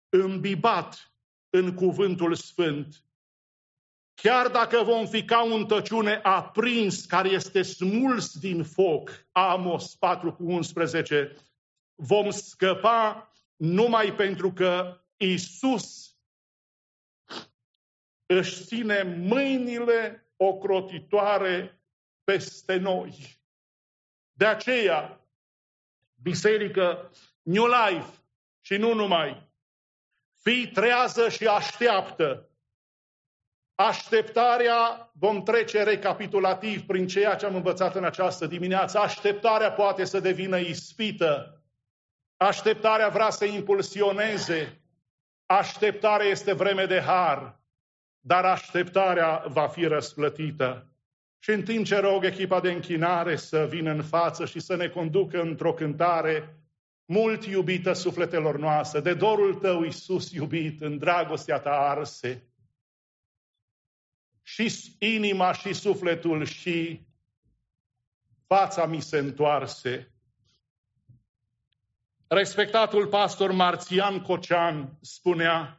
îmbibat 0.10 1.14
în 1.50 1.74
cuvântul 1.74 2.36
sfânt. 2.36 3.04
Chiar 4.14 4.48
dacă 4.48 4.84
vom 4.84 5.08
fi 5.08 5.26
ca 5.26 5.44
un 5.44 5.66
tăciune 5.66 6.20
aprins 6.24 7.06
care 7.06 7.30
este 7.30 7.62
smuls 7.62 8.40
din 8.40 8.64
foc, 8.64 9.28
Amos 9.32 9.96
4 9.96 10.34
cu 10.34 10.44
11, 10.44 11.36
vom 11.96 12.30
scăpa 12.30 13.32
numai 13.56 14.16
pentru 14.16 14.54
că 14.54 15.02
Isus 15.18 16.09
își 18.32 18.64
ține 18.64 19.04
mâinile 19.04 20.28
ocrotitoare 20.38 21.82
peste 22.24 22.76
noi. 22.76 23.42
De 24.32 24.46
aceea, 24.46 25.22
biserică 26.22 27.12
New 27.42 27.66
Life 27.66 28.12
și 28.62 28.78
nu 28.78 28.94
numai, 28.94 29.50
fii 30.42 30.68
trează 30.68 31.30
și 31.30 31.48
așteaptă 31.48 32.50
Așteptarea, 33.80 35.12
vom 35.14 35.44
trece 35.44 35.84
recapitulativ 35.84 36.86
prin 36.86 37.08
ceea 37.08 37.36
ce 37.36 37.46
am 37.46 37.56
învățat 37.56 37.96
în 37.96 38.04
această 38.04 38.46
dimineață, 38.46 39.00
așteptarea 39.00 39.72
poate 39.72 40.06
să 40.06 40.20
devină 40.20 40.58
ispită. 40.58 41.64
Așteptarea 42.38 43.10
vrea 43.10 43.30
să 43.30 43.46
impulsioneze. 43.46 44.82
Așteptarea 45.46 46.26
este 46.26 46.54
vreme 46.54 46.86
de 46.86 47.00
har, 47.00 47.59
dar 48.20 48.46
așteptarea 48.46 49.44
va 49.48 49.68
fi 49.68 49.86
răsplătită. 49.86 50.94
Și 51.40 51.50
în 51.50 51.64
timp 51.64 51.86
ce 51.86 52.00
rog 52.00 52.26
echipa 52.26 52.60
de 52.60 52.72
închinare 52.72 53.36
să 53.36 53.68
vină 53.70 53.92
în 53.92 54.04
față 54.04 54.46
și 54.46 54.60
să 54.60 54.76
ne 54.76 54.88
conducă 54.88 55.42
într-o 55.42 55.74
cântare 55.74 56.60
mult 57.06 57.46
iubită 57.46 57.94
sufletelor 57.94 58.58
noastre, 58.58 59.00
de 59.00 59.14
dorul 59.14 59.56
tău, 59.56 59.84
Iisus 59.84 60.32
iubit, 60.32 60.82
în 60.82 60.98
dragostea 60.98 61.60
ta 61.60 61.70
arse, 61.70 62.50
și 64.42 64.96
inima 65.00 65.54
și 65.54 65.74
sufletul 65.74 66.46
și 66.46 67.08
fața 68.48 68.86
mi 68.86 69.02
se 69.02 69.18
întoarse. 69.18 70.14
Respectatul 72.28 73.08
pastor 73.08 73.52
Marțian 73.52 74.22
Cocean 74.22 74.98
spunea, 75.02 75.79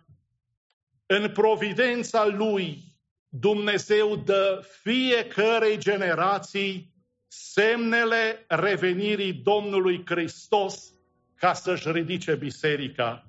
în 1.12 1.30
providența 1.30 2.26
lui 2.26 2.82
Dumnezeu 3.28 4.16
dă 4.16 4.64
fiecărei 4.82 5.78
generații 5.78 6.92
semnele 7.28 8.44
revenirii 8.48 9.32
Domnului 9.32 10.02
Hristos 10.06 10.92
ca 11.34 11.52
să-și 11.52 11.90
ridice 11.90 12.34
biserica. 12.34 13.26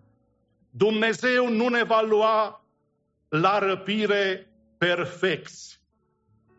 Dumnezeu 0.70 1.50
nu 1.50 1.68
ne 1.68 1.84
va 1.84 2.02
lua 2.02 2.66
la 3.30 3.60
răpire 3.60 4.48
perfecți. 4.78 5.82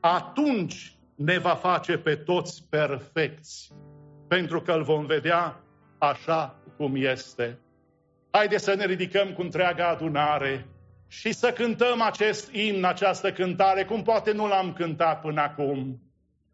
Atunci 0.01 0.97
ne 1.15 1.39
va 1.39 1.55
face 1.55 1.99
pe 1.99 2.17
toți 2.17 2.67
perfecți, 2.71 3.73
pentru 4.29 4.63
că 4.63 4.73
îl 4.73 4.83
vom 4.83 5.07
vedea 5.07 5.61
așa 5.99 6.63
cum 6.77 6.95
este. 6.97 7.59
Haideți 8.31 8.65
să 8.65 8.75
ne 8.75 8.87
ridicăm 8.87 9.33
cu 9.33 9.41
întreaga 9.41 9.89
adunare 9.89 10.67
și 11.13 11.33
să 11.33 11.53
cântăm 11.53 12.01
acest 12.01 12.53
imn, 12.53 12.85
această 12.85 13.33
cântare, 13.33 13.85
cum 13.85 14.03
poate 14.03 14.33
nu 14.33 14.47
l-am 14.47 14.73
cântat 14.73 15.21
până 15.21 15.41
acum. 15.41 16.01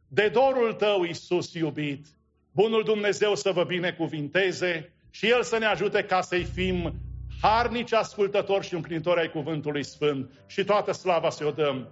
De 0.09 0.29
dorul 0.29 0.73
tău, 0.73 1.03
Iisus 1.05 1.53
iubit, 1.55 2.07
bunul 2.53 2.83
Dumnezeu 2.83 3.35
să 3.35 3.53
vă 3.53 3.65
binecuvinteze 3.65 4.93
și 5.11 5.27
El 5.27 5.43
să 5.43 5.59
ne 5.59 5.67
ajute 5.67 6.03
ca 6.03 6.21
să-i 6.21 6.45
fim 6.45 6.95
harnici 7.43 7.93
ascultători 7.93 8.67
și 8.67 8.75
împlinitori 8.75 9.21
ai 9.21 9.31
Cuvântului 9.31 9.85
Sfânt 9.85 10.45
și 10.47 10.65
toată 10.65 10.93
slava 10.93 11.31
să 11.31 11.47
o 11.47 11.51
dăm 11.51 11.89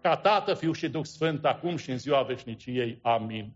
ca 0.00 0.16
Tată, 0.16 0.54
Fiu 0.54 0.72
și 0.72 0.88
Duh 0.88 1.04
Sfânt, 1.04 1.44
acum 1.44 1.76
și 1.76 1.90
în 1.90 1.98
ziua 1.98 2.22
veșniciei. 2.22 2.98
Amin. 3.02 3.52